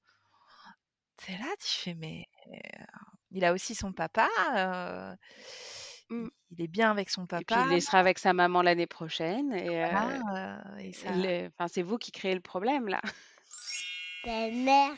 Tu 1.16 1.32
là, 1.32 1.54
tu 1.58 1.68
fais: 1.68 1.94
«Mais, 1.94 2.26
il 3.32 3.44
a 3.44 3.52
aussi 3.52 3.74
son 3.74 3.92
papa, 3.92 4.28
Mmh. 6.10 6.28
il 6.50 6.62
est 6.62 6.68
bien 6.68 6.90
avec 6.90 7.08
son 7.08 7.24
Et 7.24 7.26
puis 7.26 7.38
il 7.40 7.44
papa». 7.46 7.66
laissera 7.70 7.98
avec 7.98 8.18
sa 8.18 8.34
maman 8.34 8.60
l'année 8.60 8.86
prochaine 8.86 9.52
et 9.54 9.68
Voilà, 9.68 10.62
ça 10.92 11.10
le 11.14 11.46
enfin, 11.48 11.68
c'est 11.68 11.82
vous 11.82 11.96
qui 11.96 12.12
créez 12.12 12.34
le 12.34 12.40
problème 12.40 12.88
là. 12.88 13.00
Belle-mère. 14.24 14.92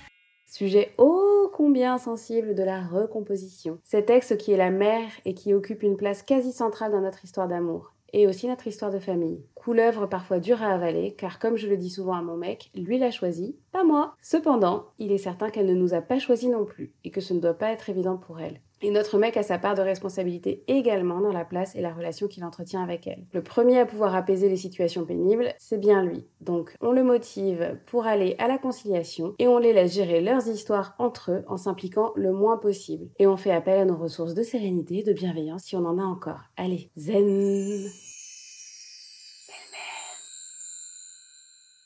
Sujet 0.46 0.94
ô 0.98 1.50
combien 1.52 1.98
sensible 1.98 2.54
de 2.54 2.62
la 2.62 2.82
recomposition. 2.82 3.80
Cet 3.84 4.10
ex 4.10 4.34
qui 4.36 4.52
est 4.52 4.56
la 4.56 4.70
mère 4.70 5.10
et 5.24 5.34
qui 5.34 5.54
occupe 5.54 5.82
une 5.82 5.96
place 5.96 6.22
quasi 6.22 6.52
centrale 6.52 6.92
dans 6.92 7.00
notre 7.00 7.24
histoire 7.24 7.48
d'amour. 7.48 7.93
Et 8.16 8.28
aussi 8.28 8.46
notre 8.46 8.68
histoire 8.68 8.92
de 8.92 9.00
famille. 9.00 9.44
Couleuvre 9.56 10.06
parfois 10.06 10.38
dure 10.38 10.62
à 10.62 10.72
avaler, 10.72 11.16
car 11.18 11.40
comme 11.40 11.56
je 11.56 11.66
le 11.66 11.76
dis 11.76 11.90
souvent 11.90 12.14
à 12.14 12.22
mon 12.22 12.36
mec, 12.36 12.70
lui 12.76 12.96
l'a 12.96 13.10
choisi, 13.10 13.56
pas 13.72 13.82
moi. 13.82 14.14
Cependant, 14.22 14.86
il 15.00 15.10
est 15.10 15.18
certain 15.18 15.50
qu'elle 15.50 15.66
ne 15.66 15.74
nous 15.74 15.94
a 15.94 16.00
pas 16.00 16.20
choisi 16.20 16.48
non 16.48 16.64
plus, 16.64 16.94
et 17.02 17.10
que 17.10 17.20
ce 17.20 17.34
ne 17.34 17.40
doit 17.40 17.58
pas 17.58 17.72
être 17.72 17.90
évident 17.90 18.16
pour 18.16 18.38
elle. 18.38 18.60
Et 18.84 18.90
notre 18.90 19.16
mec 19.16 19.38
a 19.38 19.42
sa 19.42 19.58
part 19.58 19.74
de 19.74 19.80
responsabilité 19.80 20.62
également 20.68 21.22
dans 21.22 21.32
la 21.32 21.46
place 21.46 21.74
et 21.74 21.80
la 21.80 21.94
relation 21.94 22.28
qu'il 22.28 22.44
entretient 22.44 22.82
avec 22.82 23.06
elle. 23.06 23.24
Le 23.32 23.42
premier 23.42 23.78
à 23.78 23.86
pouvoir 23.86 24.14
apaiser 24.14 24.50
les 24.50 24.58
situations 24.58 25.06
pénibles, 25.06 25.54
c'est 25.56 25.78
bien 25.78 26.04
lui. 26.04 26.26
Donc 26.42 26.76
on 26.82 26.92
le 26.92 27.02
motive 27.02 27.78
pour 27.86 28.04
aller 28.04 28.36
à 28.38 28.46
la 28.46 28.58
conciliation 28.58 29.36
et 29.38 29.48
on 29.48 29.56
les 29.56 29.72
laisse 29.72 29.94
gérer 29.94 30.20
leurs 30.20 30.48
histoires 30.48 30.94
entre 30.98 31.32
eux 31.32 31.44
en 31.48 31.56
s'impliquant 31.56 32.12
le 32.14 32.30
moins 32.32 32.58
possible. 32.58 33.08
Et 33.18 33.26
on 33.26 33.38
fait 33.38 33.52
appel 33.52 33.78
à 33.78 33.86
nos 33.86 33.96
ressources 33.96 34.34
de 34.34 34.42
sérénité, 34.42 35.02
de 35.02 35.14
bienveillance 35.14 35.62
si 35.62 35.76
on 35.76 35.86
en 35.86 35.98
a 35.98 36.04
encore. 36.04 36.42
Allez, 36.58 36.90
zen 36.94 37.88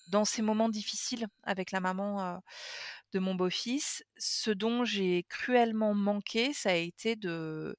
dans 0.08 0.24
ces 0.24 0.42
moments 0.42 0.68
difficiles 0.68 1.26
avec 1.44 1.70
la 1.70 1.80
maman, 1.80 2.36
heu, 2.36 2.38
de 3.12 3.18
mon 3.20 3.34
beau-fils, 3.34 4.04
ce 4.18 4.50
dont 4.50 4.84
j'ai 4.84 5.24
cruellement 5.28 5.94
manqué, 5.94 6.52
ça 6.52 6.70
a 6.70 6.74
été 6.74 7.16
de 7.16 7.76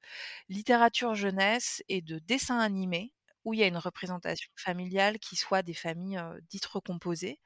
littérature 0.49 1.15
jeunesse 1.15 1.83
et 1.89 2.01
de 2.01 2.19
dessins 2.19 2.59
animés 2.59 3.13
où 3.45 3.53
il 3.53 3.59
y 3.61 3.63
a 3.63 3.67
une 3.67 3.77
représentation 3.77 4.51
familiale 4.55 5.19
qui 5.19 5.35
soit 5.37 5.61
des 5.63 5.73
familles, 5.75 6.21
dites 6.49 6.65
recomposées. 6.65 7.37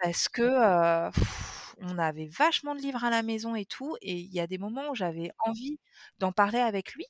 Parce 0.00 0.28
que, 0.28 1.10
on 1.78 1.98
avait 1.98 2.26
vachement 2.28 2.74
de 2.74 2.80
livres 2.80 3.04
à 3.04 3.10
la 3.10 3.22
maison 3.22 3.54
et 3.54 3.66
tout 3.66 3.96
et 4.02 4.14
il 4.18 4.32
y 4.32 4.40
a 4.40 4.46
des 4.46 4.58
moments 4.58 4.88
où 4.90 4.94
j'avais 4.94 5.30
envie 5.40 5.78
d'en 6.18 6.32
parler 6.32 6.58
avec 6.58 6.94
lui 6.94 7.06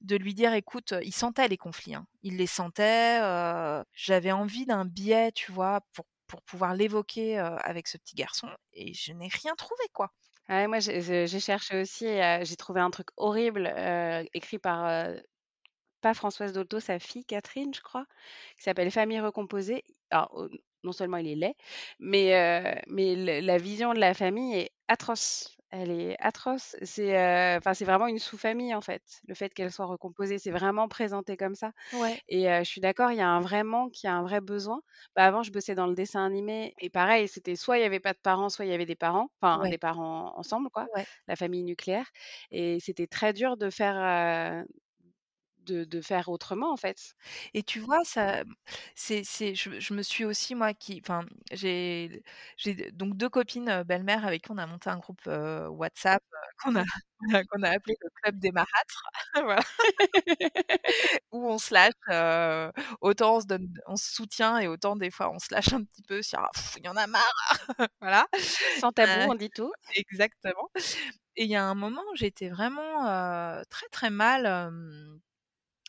de 0.00 0.16
lui 0.16 0.34
dire: 0.34 0.52
«Écoute», 0.54 0.94
il 1.04 1.14
sentait 1.14 1.48
les 1.48 1.56
conflits, 1.56 1.94
hein. 1.94 2.06
Il 2.22 2.36
les 2.36 2.46
sentait, 2.48 3.20
j'avais 3.94 4.32
envie 4.32 4.66
d'un 4.66 4.84
biais, 4.84 5.30
tu 5.32 5.52
vois, 5.52 5.80
pour 5.94 6.06
pour 6.32 6.40
pouvoir 6.42 6.74
l'évoquer, 6.74 7.38
avec 7.38 7.88
ce 7.88 7.98
petit 7.98 8.16
garçon 8.16 8.48
et 8.72 8.94
je 8.94 9.12
n'ai 9.12 9.28
rien 9.28 9.54
trouvé, 9.54 9.84
quoi. 9.92 10.10
Ouais, 10.48 10.66
moi 10.66 10.80
j'ai 10.80 11.28
cherché 11.40 11.78
aussi, 11.82 12.06
j'ai 12.06 12.56
trouvé 12.56 12.80
un 12.80 12.90
truc 12.90 13.08
horrible, 13.18 13.68
écrit 14.32 14.58
par, 14.58 15.12
pas 16.00 16.14
Françoise 16.14 16.54
Dolto, 16.54 16.80
sa 16.80 16.98
fille 16.98 17.26
Catherine, 17.26 17.74
je 17.74 17.82
crois, 17.82 18.06
qui 18.56 18.62
s'appelle 18.64 18.90
«Famille 18.90 19.20
recomposée». 19.20 19.84
Alors, 20.10 20.48
non 20.84 20.92
seulement 20.92 21.18
il 21.18 21.28
est 21.28 21.36
laid, 21.36 21.54
mais 22.00 22.82
mais 22.88 23.40
la 23.42 23.58
vision 23.58 23.92
de 23.92 24.00
la 24.00 24.14
famille 24.14 24.54
est 24.56 24.72
atroce. 24.88 25.56
Elle 25.74 25.90
est 25.90 26.16
atroce. 26.20 26.76
C'est, 26.82 27.16
enfin, 27.56 27.72
c'est 27.72 27.86
vraiment 27.86 28.06
une 28.06 28.18
sous-famille, 28.18 28.74
en 28.74 28.82
fait. 28.82 29.22
Le 29.26 29.34
fait 29.34 29.48
qu'elle 29.54 29.72
soit 29.72 29.86
recomposée, 29.86 30.38
c'est 30.38 30.50
vraiment 30.50 30.86
présenté 30.86 31.38
comme 31.38 31.54
ça 31.54 31.72
Ouais. 31.92 32.22
et 32.28 32.50
heu, 32.50 32.58
je 32.64 32.70
suis 32.70 32.80
d'accord, 32.82 33.12
il 33.12 33.18
y 33.18 33.22
a 33.22 33.28
un 33.28 33.40
vrai 33.40 33.64
manque, 33.64 34.02
il 34.02 34.06
y 34.06 34.10
a 34.10 34.14
un 34.16 34.22
vrai 34.22 34.40
besoin. 34.42 34.82
Bah, 35.16 35.26
avant, 35.26 35.44
je 35.44 35.52
bossais 35.52 35.76
dans 35.76 35.86
le 35.86 35.94
dessin 35.94 36.24
animé 36.26 36.74
et 36.80 36.90
pareil, 36.90 37.28
c'était 37.28 37.56
soit 37.56 37.78
il 37.78 37.82
y 37.82 37.84
avait 37.84 38.00
pas 38.00 38.14
de 38.14 38.18
parents, 38.18 38.48
soit 38.50 38.64
il 38.66 38.70
y 38.72 38.74
avait 38.74 38.86
des 38.86 38.96
parents, 38.96 39.30
enfin 39.40 39.62
Ouais, 39.62 39.68
des 39.68 39.78
parents 39.78 40.34
ensemble, 40.38 40.70
quoi, 40.70 40.88
ouais. 40.94 41.06
la 41.28 41.36
famille 41.36 41.64
nucléaire 41.64 42.10
et 42.50 42.80
c'était 42.80 43.06
très 43.06 43.32
dur 43.32 43.56
de 43.56 43.70
faire, 43.70 43.96
heu, 43.96 44.66
de 45.64 45.84
de 45.84 46.00
faire 46.00 46.28
autrement, 46.28 46.72
en 46.72 46.76
fait. 46.76 47.14
Et 47.54 47.62
tu 47.62 47.80
vois, 47.80 48.04
ça, 48.04 48.42
c'est 48.94 49.22
c'est 49.24 49.54
je 49.54 49.80
je 49.80 49.94
me 49.94 50.02
suis 50.02 50.24
aussi 50.24 50.54
moi 50.54 50.74
qui 50.74 51.00
enfin, 51.04 51.24
j'ai 51.52 52.22
j'ai 52.56 52.74
donc 52.92 53.16
2 53.16 53.28
copines, 53.28 53.68
heu, 53.70 53.84
belles-mères 53.84 54.26
avec 54.26 54.42
qui 54.44 54.50
on 54.52 54.58
a 54.58 54.66
monté 54.66 54.90
un 54.90 54.98
groupe, 54.98 55.20
WhatsApp, 55.26 56.22
qu'on 56.62 56.76
a 56.76 56.84
qu'on 57.50 57.62
a 57.62 57.70
appelé 57.70 57.96
le 58.02 58.08
club 58.22 58.38
des 58.38 58.52
marâtres. 58.52 59.02
Où 61.32 61.46
on 61.48 61.58
se 61.58 61.74
lâche, 61.74 61.92
autant 63.00 63.36
on 63.36 63.40
se 63.40 63.46
donne 63.46 63.68
on 63.86 63.96
se 63.96 64.12
soutient 64.12 64.58
et 64.58 64.68
autant 64.68 64.96
des 64.96 65.10
fois 65.10 65.30
on 65.32 65.38
se 65.38 65.52
lâche 65.52 65.72
un 65.72 65.84
petit 65.84 66.02
peu 66.02 66.22
sur: 66.22 66.40
«Ah 66.40 66.50
il 66.78 66.84
y 66.84 66.88
en 66.88 66.96
a 66.96 67.06
marre!» 67.06 67.32
voilà. 68.00 68.26
Sans 68.74 68.92
tabou, 68.92 69.20
on 69.30 69.34
dit 69.34 69.50
tout. 69.50 69.72
exactement. 69.96 70.70
Et 71.36 71.44
il 71.44 71.50
y 71.50 71.56
a 71.56 71.64
un 71.64 71.74
moment 71.74 72.02
où 72.12 72.16
j'étais 72.16 72.48
vraiment, 72.50 73.04
très, 73.70 73.88
très 73.90 74.10
mal, 74.10 74.46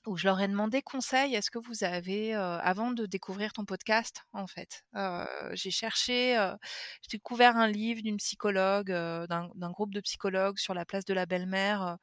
où 0.07 0.17
je 0.17 0.25
leur 0.27 0.39
ai 0.41 0.47
demandé 0.47 0.81
conseil. 0.81 1.35
Est-ce 1.35 1.51
que 1.51 1.59
vous 1.59 1.83
avez, 1.83 2.33
heu, 2.35 2.37
avant 2.39 2.91
de 2.91 3.05
découvrir 3.05 3.53
ton 3.53 3.65
podcast, 3.65 4.23
en 4.33 4.47
fait, 4.47 4.83
heu, 4.95 5.25
j'ai 5.53 5.71
cherché, 5.71 6.37
heu, 6.37 6.53
j'ai 7.01 7.17
découvert 7.17 7.57
un 7.57 7.67
livre 7.67 8.01
d'une 8.01 8.17
psychologue, 8.17 8.89
d'un 8.91 9.71
groupe 9.71 9.93
de 9.93 10.01
psychologues 10.01 10.57
sur 10.59 10.73
la 10.73 10.85
place 10.85 11.05
de 11.05 11.13
la 11.13 11.25
belle-mère, 11.25 11.97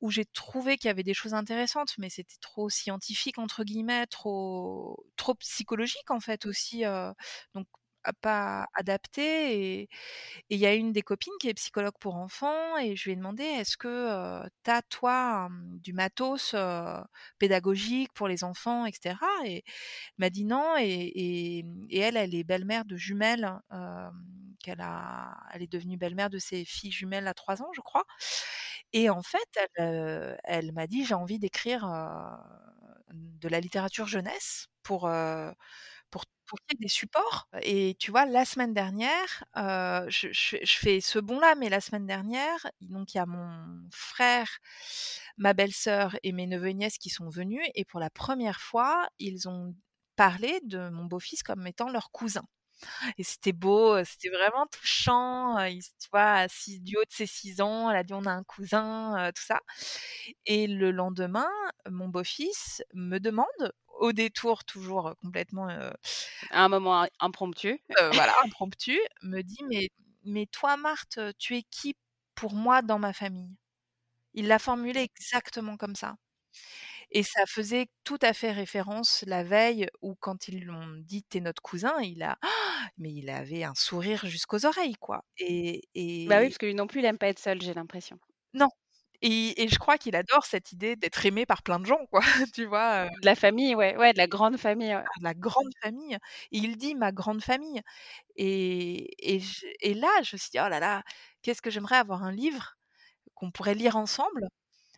où 0.00 0.10
j'ai 0.10 0.24
trouvé 0.26 0.76
qu'il 0.78 0.88
y 0.88 0.90
avait 0.90 1.02
des 1.02 1.14
choses 1.14 1.34
intéressantes, 1.34 1.94
mais 1.98 2.10
c'était 2.10 2.36
trop 2.40 2.70
«scientifique» 2.70 3.38
entre 3.38 3.64
guillemets, 3.64 4.06
trop 4.06 5.04
trop 5.16 5.34
psychologique, 5.36 6.10
en 6.10 6.20
fait, 6.20 6.46
aussi, 6.46 6.84
donc 7.54 7.66
pas 8.22 8.66
adapté 8.74 9.80
et 9.82 9.88
il 10.50 10.58
y 10.60 10.66
a 10.66 10.74
une 10.74 10.92
des 10.92 11.02
copines 11.02 11.32
qui 11.40 11.48
est 11.48 11.54
psychologue 11.54 11.94
pour 12.00 12.16
enfants 12.16 12.76
et 12.78 12.96
je 12.96 13.04
lui 13.06 13.12
ai 13.12 13.16
demandé: 13.16 13.44
«Est-ce 13.44 13.76
que, 13.78 13.88
heu, 14.46 14.48
tu 14.64 14.70
as 14.70 14.82
toi, 14.82 15.48
du 15.82 15.92
matos, 15.94 16.54
pédagogique 17.38 18.12
pour 18.14 18.28
les 18.28 18.44
enfants 18.44 18.86
et 18.86 18.92
cetera?» 18.92 19.28
et 19.46 19.56
elle 19.56 19.64
m'a 20.18 20.30
dit: 20.30 20.44
«Non» 20.46 20.76
et 20.78 21.64
elle, 21.98 22.16
elle 22.18 22.34
est 22.34 22.44
belle-mère 22.44 22.84
de 22.86 22.96
jumelles, 22.96 23.50
qu'elle 24.64 24.80
a 24.82 25.36
elle 25.54 25.62
est 25.62 25.72
devenue 25.72 25.96
belle-mère 25.98 26.30
de 26.30 26.38
ses 26.38 26.64
filles 26.66 26.92
jumelles 26.92 27.28
à 27.28 27.34
3 27.34 27.62
ans, 27.62 27.70
je 27.74 27.80
crois 27.82 28.04
et 28.94 29.10
en 29.10 29.22
fait, 29.22 29.48
elle, 30.44 30.72
m'a 30.72 30.86
dit: 30.88 31.04
«J'ai 31.06 31.14
envie 31.14 31.38
d'écrire, 31.40 31.86
de 33.12 33.48
la 33.48 33.60
littérature 33.60 34.06
jeunesse 34.08 34.68
pour, 34.82 35.10
pour 36.50 36.60
qu'il 36.68 36.78
y 36.80 36.82
ait 36.84 36.86
des 36.86 36.90
supports» 36.90 37.48
et 37.62 37.96
tu 38.00 38.12
vois, 38.12 38.26
la 38.26 38.44
semaine 38.46 38.74
dernière, 38.74 39.44
je 39.56 40.66
fais 40.66 41.00
ce 41.00 41.18
bond-là, 41.20 41.54
mais 41.56 41.70
la 41.70 41.80
semaine 41.80 42.06
dernière, 42.06 42.66
donc 42.82 43.14
il 43.14 43.18
y 43.18 43.20
a 43.20 43.26
mon 43.26 43.88
frère, 43.92 44.48
ma 45.38 45.54
belle-sœur 45.54 46.16
et 46.22 46.32
mes 46.32 46.46
neveux 46.48 46.70
nièces 46.70 46.98
qui 46.98 47.10
sont 47.10 47.28
venus 47.30 47.66
et 47.74 47.84
pour 47.86 48.00
la 48.00 48.10
première 48.10 48.60
fois, 48.60 49.08
ils 49.18 49.48
ont 49.48 49.74
parlé 50.16 50.60
de 50.64 50.90
mon 50.90 51.04
beau-fils 51.06 51.42
comme 51.42 51.66
étant 51.66 51.88
leur 51.90 52.10
cousin 52.12 52.44
et 53.18 53.24
c'était 53.24 53.52
beau, 53.52 54.02
c'était 54.04 54.30
vraiment 54.30 54.66
touchant, 54.68 55.58
il 55.66 55.82
tu 55.82 56.08
vois, 56.12 56.32
assis 56.34 56.80
du 56.80 56.96
haut 56.96 57.02
de 57.04 57.12
ses 57.12 57.26
6 57.26 57.60
ans, 57.60 57.90
elle 57.90 57.96
a 57.98 58.04
dit: 58.04 58.14
«On 58.14 58.26
a 58.26 58.32
un 58.32 58.44
cousin», 58.44 59.30
tout 59.34 59.42
ça 59.44 59.60
et 60.46 60.66
le 60.68 60.90
lendemain, 60.92 61.48
mon 61.90 62.08
beau-fils 62.08 62.82
me 62.94 63.18
demande, 63.18 63.46
au 64.00 64.12
détour 64.12 64.64
toujours, 64.64 65.14
complètement, 65.22 65.68
À 66.50 66.64
un 66.64 66.68
moment 66.70 67.06
impromptu. 67.20 67.82
voilà, 68.14 68.34
impromptu, 68.44 68.98
me 69.22 69.42
dit: 69.42 69.58
«Mais 69.70 69.90
mais 70.24 70.46
toi 70.46 70.76
Marthe, 70.78 71.20
tu 71.38 71.56
es 71.56 71.62
qui 71.64 71.96
pour 72.36 72.54
moi 72.54 72.82
dans 72.82 72.98
ma 73.00 73.12
famille?» 73.14 73.56
il 74.34 74.48
l'a 74.48 74.58
formulé 74.60 75.00
exactement 75.02 75.76
comme 75.78 75.96
ça 75.96 76.16
et 77.10 77.22
ça 77.22 77.44
faisait 77.46 77.88
tout 78.04 78.18
à 78.22 78.32
fait 78.32 78.52
référence 78.52 79.24
la 79.26 79.42
veille 79.44 79.88
où 80.02 80.14
quand 80.16 80.48
ils 80.48 80.60
lui 80.60 80.70
ont 80.70 80.96
dit: 80.98 81.24
«Tu 81.30 81.38
es 81.38 81.40
notre 81.40 81.62
cousin», 81.62 81.94
il 82.02 82.22
a 82.22 82.38
mais 82.98 83.12
il 83.12 83.30
avait 83.30 83.64
un 83.64 83.74
sourire 83.76 84.26
jusqu'aux 84.26 84.66
oreilles, 84.66 84.96
quoi 85.00 85.24
et 85.38 85.82
Bah 86.24 86.38
oui, 86.38 86.46
et 86.48 86.48
parce 86.48 86.56
que 86.58 86.64
lui 86.66 86.74
non 86.74 86.86
plus, 86.86 87.00
il 87.00 87.04
aime 87.04 87.18
pas 87.18 87.28
être 87.28 87.38
seul, 87.38 87.60
j'ai 87.60 87.74
l'impression. 87.74 88.18
non 88.54 88.68
et 89.22 89.62
et 89.62 89.68
je 89.68 89.78
crois 89.78 89.98
qu'il 89.98 90.16
adore 90.16 90.44
cette 90.46 90.72
idée 90.72 90.96
d'être 90.96 91.26
aimé 91.26 91.46
par 91.46 91.62
plein 91.62 91.78
de 91.80 91.86
gens, 91.86 92.06
quoi, 92.10 92.22
tu 92.54 92.64
vois? 92.66 93.10
De 93.20 93.26
la 93.26 93.34
famille, 93.34 93.74
ouais, 93.74 93.96
ouais, 93.96 94.12
de 94.12 94.18
la 94.18 94.26
grande 94.26 94.56
famille, 94.56 94.94
ouais. 94.94 95.04
la 95.20 95.34
grande 95.34 95.72
famille 95.82 96.14
et 96.14 96.58
il 96.58 96.76
dit: 96.76 96.94
«Ma 96.94 97.12
grande 97.12 97.42
famille» 97.42 97.80
et 98.36 99.34
et 99.36 99.40
je 99.40 99.66
et 99.80 99.94
là, 99.94 100.08
je 100.24 100.36
me 100.36 100.38
suis 100.40 100.50
dit: 100.52 100.60
«Oh 100.64 100.68
là 100.70 100.80
là, 100.80 101.02
qu'est-ce 101.42 101.62
que 101.62 101.70
j'aimerais 101.70 101.96
avoir 101.98 102.24
un 102.24 102.32
livre 102.32 102.76
qu'on 103.34 103.50
pourrait 103.52 103.74
lire 103.76 103.96
ensemble? 103.96 104.48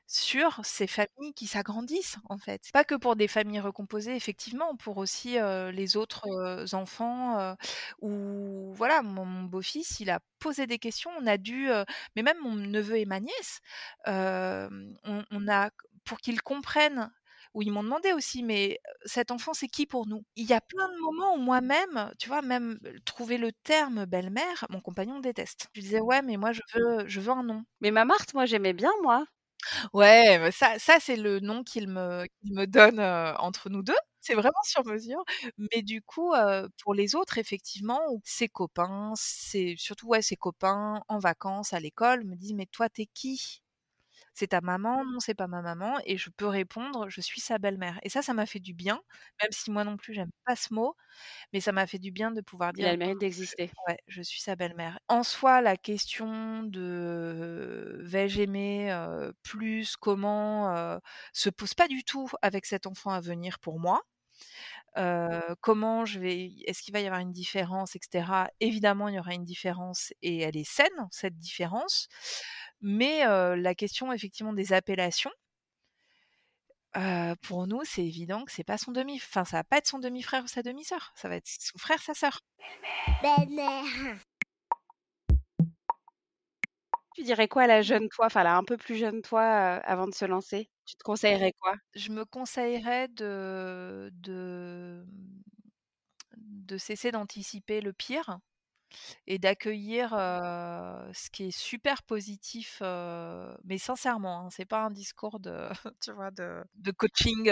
Sur 0.07 0.61
ces 0.65 0.87
familles 0.87 1.33
qui 1.35 1.47
s'agrandissent 1.47 2.17
en 2.29 2.39
fait. 2.39 2.63
Pas 2.73 2.85
que 2.85 2.95
pour 2.95 3.17
des 3.17 3.29
familles 3.29 3.61
recomposées, 3.61 4.15
effectivement, 4.17 4.77
pour 4.77 4.99
aussi 4.99 5.37
les 5.73 5.97
autres 5.97 6.27
enfants. 6.75 7.57
ou 8.01 8.73
voilà, 8.75 9.03
mon, 9.03 9.25
mon 9.25 9.43
beau-fils, 9.45 10.01
il 10.01 10.11
a 10.11 10.21
posé 10.39 10.67
des 10.67 10.79
questions. 10.79 11.11
On 11.19 11.27
a 11.27 11.39
dû, 11.39 11.69
mais 12.17 12.23
même 12.23 12.39
mon 12.43 12.55
neveu 12.55 12.97
et 12.99 13.05
ma 13.07 13.21
nièce, 13.21 13.61
on, 14.07 15.25
on 15.31 15.49
a 15.49 15.71
pour 16.05 16.19
qu'ils 16.19 16.43
comprennent 16.43 17.11
où 17.55 17.61
ils 17.63 17.71
m'ont 17.71 17.83
demandé 17.83 18.13
aussi, 18.15 18.43
mais 18.43 18.81
cet 19.05 19.31
enfant, 19.31 19.53
c'est 19.53 19.69
qui 19.69 19.85
pour 19.87 20.07
nous? 20.07 20.25
Il 20.37 20.47
y 20.49 20.55
a 20.55 20.61
plein 20.63 20.89
de 20.89 20.99
moments 21.03 21.35
où 21.35 21.39
moi-même, 21.39 22.11
tu 22.19 22.29
vois, 22.29 22.41
même 22.43 22.79
trouver 23.05 23.37
le 23.39 23.53
terme 23.53 24.07
belle-mère, 24.07 24.67
mon 24.71 24.81
compagnon 24.81 25.21
déteste. 25.21 25.69
Je 25.75 25.83
disais, 25.83 26.01
ouais, 26.01 26.23
mais 26.23 26.39
moi, 26.39 26.53
je 26.53 26.63
veux, 26.75 27.07
je 27.09 27.21
veux 27.21 27.31
un 27.33 27.43
nom. 27.43 27.63
Mais 27.83 27.91
ma 27.91 28.05
Marthe, 28.07 28.33
moi, 28.35 28.47
j'aimais 28.47 28.73
bien, 28.73 28.91
moi. 29.03 29.27
Ouais, 29.95 30.51
ça, 30.53 30.79
c'est 31.01 31.17
le 31.17 31.39
nom 31.41 31.63
qu'il 31.65 31.87
me, 31.89 32.27
donne 32.67 32.99
entre 33.01 33.69
nous 33.69 33.83
deux. 33.83 33.95
C'est 34.21 34.35
vraiment 34.35 34.63
sur 34.65 34.85
mesure. 34.87 35.23
Mais 35.59 35.83
du 35.83 36.01
coup, 36.01 36.33
pour 36.83 36.95
les 36.95 37.15
autres, 37.15 37.37
effectivement, 37.37 38.01
ses 38.25 38.49
copains, 38.49 39.13
surtout 39.77 40.07
ouais, 40.09 40.23
ses 40.23 40.37
copains 40.37 41.03
en 41.09 41.19
vacances 41.19 41.75
à 41.75 41.81
l'école 41.81 42.25
me 42.25 42.37
disent 42.37 42.55
mais 42.55 42.67
toi 42.67 42.89
t'es 42.89 43.07
qui? 43.13 43.61
C'est 44.35 44.49
ta 44.49 44.61
maman, 44.61 45.05
non, 45.05 45.21
c'est 45.21 45.35
pas 45.35 45.47
ma 45.47 45.63
maman, 45.63 45.99
et 46.05 46.17
je 46.17 46.31
peux 46.31 46.47
répondre, 46.47 47.09
je 47.09 47.21
suis 47.21 47.41
sa 47.41 47.59
belle-mère. 47.59 47.99
Et 48.03 48.09
ça, 48.09 48.23
ça 48.23 48.35
m'a 48.35 48.47
fait 48.47 48.61
du 48.61 48.75
bien, 48.75 49.01
même 49.43 49.51
si 49.53 49.71
moi 49.71 49.85
non 49.85 49.97
plus, 49.97 50.15
j'aime 50.15 50.31
pas 50.47 50.57
ce 50.57 50.73
mot, 50.73 50.97
mais 51.53 51.61
ça 51.61 51.73
m'a 51.73 51.87
fait 51.87 51.99
du 51.99 52.11
bien 52.13 52.31
de 52.31 52.41
pouvoir 52.41 52.73
dire. 52.73 52.87
Il 52.87 52.89
a 52.89 52.93
le 52.93 52.99
mérite 52.99 53.19
d'exister. 53.19 53.71
Ouais, 53.89 53.99
je 54.07 54.23
suis 54.23 54.41
sa 54.41 54.57
belle-mère. 54.57 54.99
En 55.09 55.23
soi, 55.23 55.61
la 55.61 55.77
question 55.77 56.63
de 56.63 57.99
vais-je 58.03 58.41
aimer 58.43 59.31
plus, 59.43 59.97
comment, 59.97 60.99
se 61.33 61.51
pose 61.51 61.75
pas 61.75 61.89
du 61.89 62.05
tout 62.05 62.29
avec 62.43 62.67
cet 62.67 62.87
enfant 62.87 63.11
à 63.11 63.21
venir 63.21 63.59
pour 63.59 63.79
moi. 63.79 64.03
comment 65.61 66.05
je 66.05 66.21
vais, 66.21 66.53
est-ce 66.67 66.83
qu'il 66.83 66.93
va 66.93 67.01
y 67.01 67.07
avoir 67.07 67.21
une 67.21 67.33
différence, 67.33 67.97
etc. 67.97 68.51
Évidemment, 68.61 69.09
il 69.09 69.15
y 69.17 69.19
aura 69.19 69.35
une 69.35 69.45
différence 69.45 70.13
et 70.23 70.41
elle 70.41 70.57
est 70.57 70.69
saine, 70.69 70.89
cette 71.11 71.39
différence. 71.39 72.09
Mais 72.83 73.25
la 73.25 73.75
question 73.75 74.13
effectivement 74.13 74.53
des 74.53 74.73
appellations, 74.73 75.31
pour 77.43 77.67
nous, 77.67 77.83
c'est 77.85 78.05
évident 78.05 78.45
que 78.45 78.53
c'est 78.53 78.65
pas 78.65 78.77
son 78.79 78.93
demi, 78.93 79.15
enfin 79.17 79.45
ça 79.45 79.59
va 79.59 79.65
pas 79.65 79.79
être 79.79 79.87
son 79.87 79.99
demi-frère 79.99 80.45
ou 80.45 80.49
sa 80.49 80.63
demi-sœur, 80.63 81.13
ça 81.15 81.29
va 81.29 81.37
être 81.37 81.47
son 81.47 81.79
frère, 81.79 82.03
sa 82.03 82.15
sœur. 82.15 82.41
Belle-mère. 83.23 83.85
Tu 87.15 87.23
dirais 87.25 87.47
quoi 87.47 87.63
à 87.63 87.67
la 87.67 87.83
jeune 87.83 88.09
toi, 88.09 88.27
enfin 88.27 88.43
la 88.43 88.57
un 88.57 88.65
peu 88.65 88.77
plus 88.77 88.97
jeune 88.97 89.23
toi, 89.23 89.43
avant 89.43 90.07
de 90.07 90.15
se 90.15 90.25
lancer? 90.25 90.69
Tu 90.87 90.97
te 90.97 91.03
conseillerais 91.03 91.53
quoi? 91.53 91.75
Je 91.95 92.11
me 92.11 92.25
conseillerais 92.25 93.09
de 93.09 94.11
de, 94.15 95.05
de 96.37 96.79
cesser 96.79 97.13
d'anticiper 97.13 97.81
le 97.81 97.93
pire 97.93 98.39
et 99.27 99.39
d'accueillir 99.39 100.11
ce 100.11 101.31
qui 101.31 101.45
est 101.49 101.57
super 101.57 102.03
positif, 102.03 102.83
mais 103.65 103.79
sincèrement, 103.79 104.47
hein, 104.47 104.49
c'est 104.51 104.65
pas 104.65 104.85
un 104.85 104.91
discours 104.91 105.41
de, 105.41 105.69
tu 106.03 106.13
vois, 106.13 106.31
de, 106.31 106.65
coaching 106.97 107.45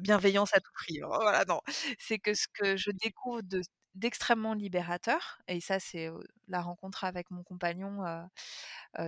bienveillance 0.00 0.54
à 0.54 0.60
tout 0.60 0.72
prix. 0.74 1.00
Hein, 1.02 1.08
voilà, 1.08 1.44
non. 1.44 1.60
C'est 1.98 2.18
que 2.18 2.34
ce 2.34 2.46
que 2.52 2.76
je 2.76 2.90
découvre 2.90 3.42
de 3.42 3.62
d'extrêmement 3.94 4.54
libérateur, 4.54 5.38
et 5.48 5.60
ça 5.60 5.80
c'est 5.80 6.08
la 6.46 6.60
rencontre 6.60 7.02
avec 7.02 7.30
mon 7.32 7.42
compagnon 7.42 8.04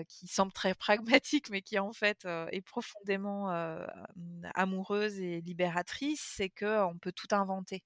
qui 0.09 0.27
semble 0.27 0.53
très 0.53 0.75
pragmatique, 1.21 1.51
mais 1.51 1.63
qui 1.63 1.79
en 1.79 1.93
fait 1.93 2.27
est 2.51 2.63
profondément 2.63 3.51
amoureuse 4.55 5.21
et 5.21 5.41
libératrice, 5.43 6.23
c'est 6.37 6.51
que 6.51 6.83
on 6.85 6.99
peut 6.99 7.13
tout 7.13 7.29
inventer. 7.31 7.85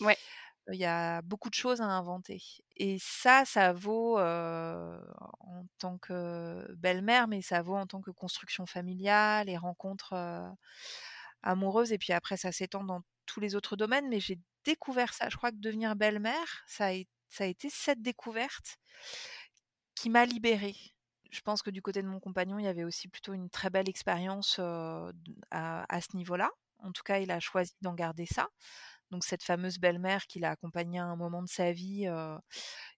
Ouais 0.00 0.16
il 0.72 0.78
y 0.78 0.84
a 0.84 1.22
beaucoup 1.22 1.48
de 1.48 1.54
choses 1.54 1.80
à 1.80 1.84
inventer. 1.84 2.42
Et 2.76 2.98
ça, 3.00 3.44
ça 3.44 3.72
vaut 3.72 4.18
en 4.18 5.66
tant 5.78 5.98
que 5.98 6.66
belle-mère, 6.74 7.28
mais 7.28 7.42
ça 7.42 7.62
vaut 7.62 7.76
en 7.76 7.86
tant 7.86 8.00
que 8.00 8.10
construction 8.10 8.66
familiale 8.66 9.48
et 9.48 9.56
rencontres 9.56 10.14
amoureuses. 11.42 11.92
Et 11.92 11.98
puis 11.98 12.12
après, 12.12 12.36
ça 12.36 12.52
s'étend 12.52 12.84
dans 12.84 13.02
tous 13.26 13.40
les 13.40 13.54
autres 13.54 13.76
domaines. 13.76 14.08
Mais 14.08 14.20
j'ai 14.20 14.38
découvert 14.64 15.14
ça. 15.14 15.28
Je 15.28 15.36
crois 15.36 15.50
que 15.50 15.56
devenir 15.56 15.94
belle-mère, 15.96 16.64
ça, 16.66 16.86
a, 16.86 17.44
été 17.44 17.68
cette 17.70 18.02
découverte 18.02 18.78
qui 19.94 20.10
m'a 20.10 20.24
libérée. 20.24 20.76
Je 21.30 21.40
pense 21.40 21.62
que 21.62 21.70
du 21.70 21.82
côté 21.82 22.02
de 22.02 22.08
mon 22.08 22.20
compagnon, 22.20 22.58
il 22.58 22.64
y 22.64 22.68
avait 22.68 22.84
aussi 22.84 23.08
plutôt 23.08 23.34
une 23.34 23.50
très 23.50 23.70
belle 23.70 23.88
expérience 23.88 24.58
à 25.50 26.00
ce 26.00 26.16
niveau-là. 26.16 26.50
En 26.80 26.92
tout 26.92 27.02
cas, 27.04 27.18
il 27.18 27.30
a 27.30 27.40
choisi 27.40 27.72
d'en 27.80 27.94
garder 27.94 28.26
ça 28.26 28.48
donc 29.10 29.24
cette 29.24 29.42
fameuse 29.42 29.78
belle-mère 29.78 30.26
qui 30.26 30.40
l'a 30.40 30.50
accompagnée 30.50 30.98
à 30.98 31.04
un 31.04 31.16
moment 31.16 31.42
de 31.42 31.48
sa 31.48 31.72
vie 31.72 32.06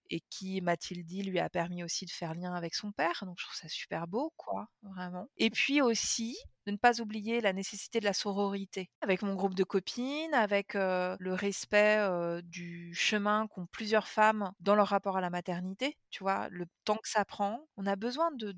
et 0.09 0.21
qui, 0.29 0.61
m'a-t-il 0.61 1.05
dit, 1.05 1.23
lui 1.23 1.39
a 1.39 1.49
permis 1.49 1.83
aussi 1.83 2.05
de 2.05 2.11
faire 2.11 2.33
lien 2.33 2.53
avec 2.53 2.75
son 2.75 2.91
père. 2.91 3.23
Donc 3.25 3.37
je 3.39 3.45
trouve 3.45 3.57
ça 3.57 3.67
super 3.67 4.07
beau, 4.07 4.33
quoi, 4.37 4.67
vraiment. 4.83 5.27
Et 5.37 5.49
puis 5.49 5.81
aussi, 5.81 6.37
de 6.65 6.71
ne 6.71 6.77
pas 6.77 7.01
oublier 7.01 7.41
la 7.41 7.51
nécessité 7.53 7.99
de 7.99 8.05
la 8.05 8.13
sororité. 8.13 8.89
Avec 9.01 9.23
mon 9.23 9.33
groupe 9.33 9.55
de 9.55 9.63
copines, 9.63 10.33
avec 10.33 10.75
le 10.75 11.33
respect 11.33 11.99
du 12.43 12.93
chemin 12.93 13.47
qu'ont 13.47 13.65
plusieurs 13.65 14.07
femmes 14.07 14.51
dans 14.59 14.75
leur 14.75 14.87
rapport 14.87 15.17
à 15.17 15.21
la 15.21 15.31
maternité, 15.31 15.97
tu 16.11 16.23
vois, 16.23 16.47
le 16.49 16.65
temps 16.85 16.97
que 16.97 17.09
ça 17.09 17.25
prend. 17.25 17.67
On 17.77 17.87
a 17.87 17.95
besoin 17.95 18.29
de, 18.31 18.53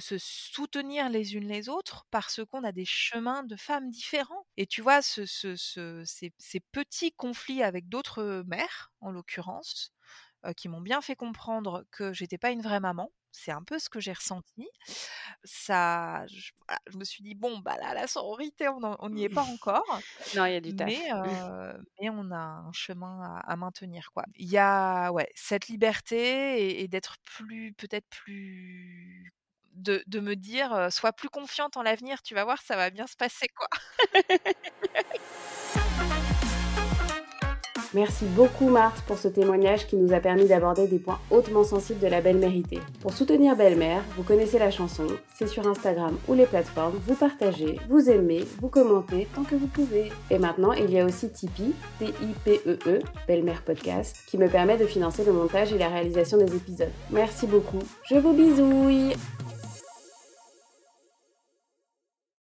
se 0.00 0.16
soutenir 0.18 1.08
les 1.10 1.34
unes 1.34 1.46
les 1.46 1.68
autres 1.68 2.06
parce 2.10 2.44
qu'on 2.44 2.64
a 2.64 2.72
des 2.72 2.84
chemins 2.84 3.44
de 3.44 3.56
femmes 3.56 3.90
différents. 3.90 4.46
Et 4.56 4.66
tu 4.66 4.82
vois, 4.82 5.02
ce, 5.02 5.26
ce, 5.26 5.54
ce, 5.56 6.02
ces, 6.04 6.32
ces 6.38 6.60
petits 6.60 7.12
conflits 7.12 7.62
avec 7.62 7.88
d'autres 7.88 8.42
mères, 8.46 8.92
en 9.00 9.12
l'occurrence, 9.12 9.92
qui 10.56 10.68
m'ont 10.68 10.80
bien 10.80 11.00
fait 11.00 11.16
comprendre 11.16 11.84
que 11.90 12.12
j'étais 12.12 12.38
pas 12.38 12.50
une 12.50 12.62
vraie 12.62 12.80
maman. 12.80 13.10
C'est 13.32 13.52
un 13.52 13.62
peu 13.62 13.78
ce 13.78 13.88
que 13.88 14.00
j'ai 14.00 14.12
ressenti. 14.12 14.68
Ça, 15.44 16.26
je, 16.26 16.52
me 16.98 17.04
suis 17.04 17.22
dit 17.22 17.34
bon 17.34 17.58
bah 17.58 17.76
là 17.80 17.94
la 17.94 18.06
sororité 18.06 18.66
on 18.68 19.08
n'y 19.10 19.24
est 19.24 19.28
pas 19.28 19.42
encore. 19.52 20.00
non 20.34 20.46
il 20.46 20.52
y 20.52 20.56
a 20.56 20.60
du 20.60 20.74
taf. 20.74 20.88
Mais, 20.88 21.08
mais 22.00 22.10
on 22.10 22.30
a 22.32 22.36
un 22.36 22.72
chemin 22.72 23.40
à, 23.44 23.56
maintenir 23.56 24.10
quoi. 24.12 24.24
Il 24.36 24.50
y 24.50 24.58
a 24.58 25.12
ouais 25.12 25.28
cette 25.34 25.68
liberté 25.68 26.82
et, 26.82 26.88
d'être 26.88 27.16
plus 27.24 27.72
peut-être 27.74 28.08
plus 28.08 29.32
de, 29.74 30.02
de, 30.08 30.20
me 30.20 30.34
dire 30.34 30.88
sois 30.90 31.12
plus 31.12 31.28
confiante 31.28 31.76
en 31.76 31.82
l'avenir, 31.82 32.22
tu 32.22 32.34
vas 32.34 32.44
voir 32.44 32.60
ça 32.62 32.74
va 32.76 32.90
bien 32.90 33.06
se 33.06 33.16
passer 33.16 33.48
quoi. 33.48 33.68
Merci 37.92 38.24
beaucoup 38.24 38.68
Marthe 38.68 39.02
pour 39.02 39.18
ce 39.18 39.26
témoignage 39.26 39.88
qui 39.88 39.96
nous 39.96 40.12
a 40.12 40.20
permis 40.20 40.46
d'aborder 40.46 40.86
des 40.86 41.00
points 41.00 41.18
hautement 41.28 41.64
sensibles 41.64 41.98
de 41.98 42.06
la 42.06 42.20
belle-mérité. 42.20 42.78
Pour 43.00 43.12
soutenir 43.12 43.56
Belle-Mère, 43.56 44.04
vous 44.16 44.22
connaissez 44.22 44.60
la 44.60 44.70
chanson, 44.70 45.06
c'est 45.34 45.48
sur 45.48 45.66
Instagram 45.66 46.16
ou 46.28 46.34
les 46.34 46.46
plateformes, 46.46 47.00
vous 47.04 47.16
partagez, 47.16 47.80
vous 47.88 48.08
aimez, 48.08 48.44
vous 48.60 48.68
commentez 48.68 49.26
tant 49.34 49.42
que 49.42 49.56
vous 49.56 49.66
pouvez. 49.66 50.12
Et 50.30 50.38
maintenant, 50.38 50.72
il 50.72 50.88
y 50.92 51.00
a 51.00 51.04
aussi 51.04 51.30
Tipeee, 51.30 51.74
T-I-P-E-E, 51.98 53.00
Belle-Mère 53.26 53.62
Podcast, 53.62 54.16
qui 54.28 54.38
me 54.38 54.48
permet 54.48 54.76
de 54.76 54.86
financer 54.86 55.24
le 55.24 55.32
montage 55.32 55.72
et 55.72 55.78
la 55.78 55.88
réalisation 55.88 56.38
des 56.38 56.54
épisodes. 56.54 56.92
Merci 57.10 57.48
beaucoup, 57.48 57.80
je 58.08 58.14
vous 58.14 58.32
bisouille 58.32 59.14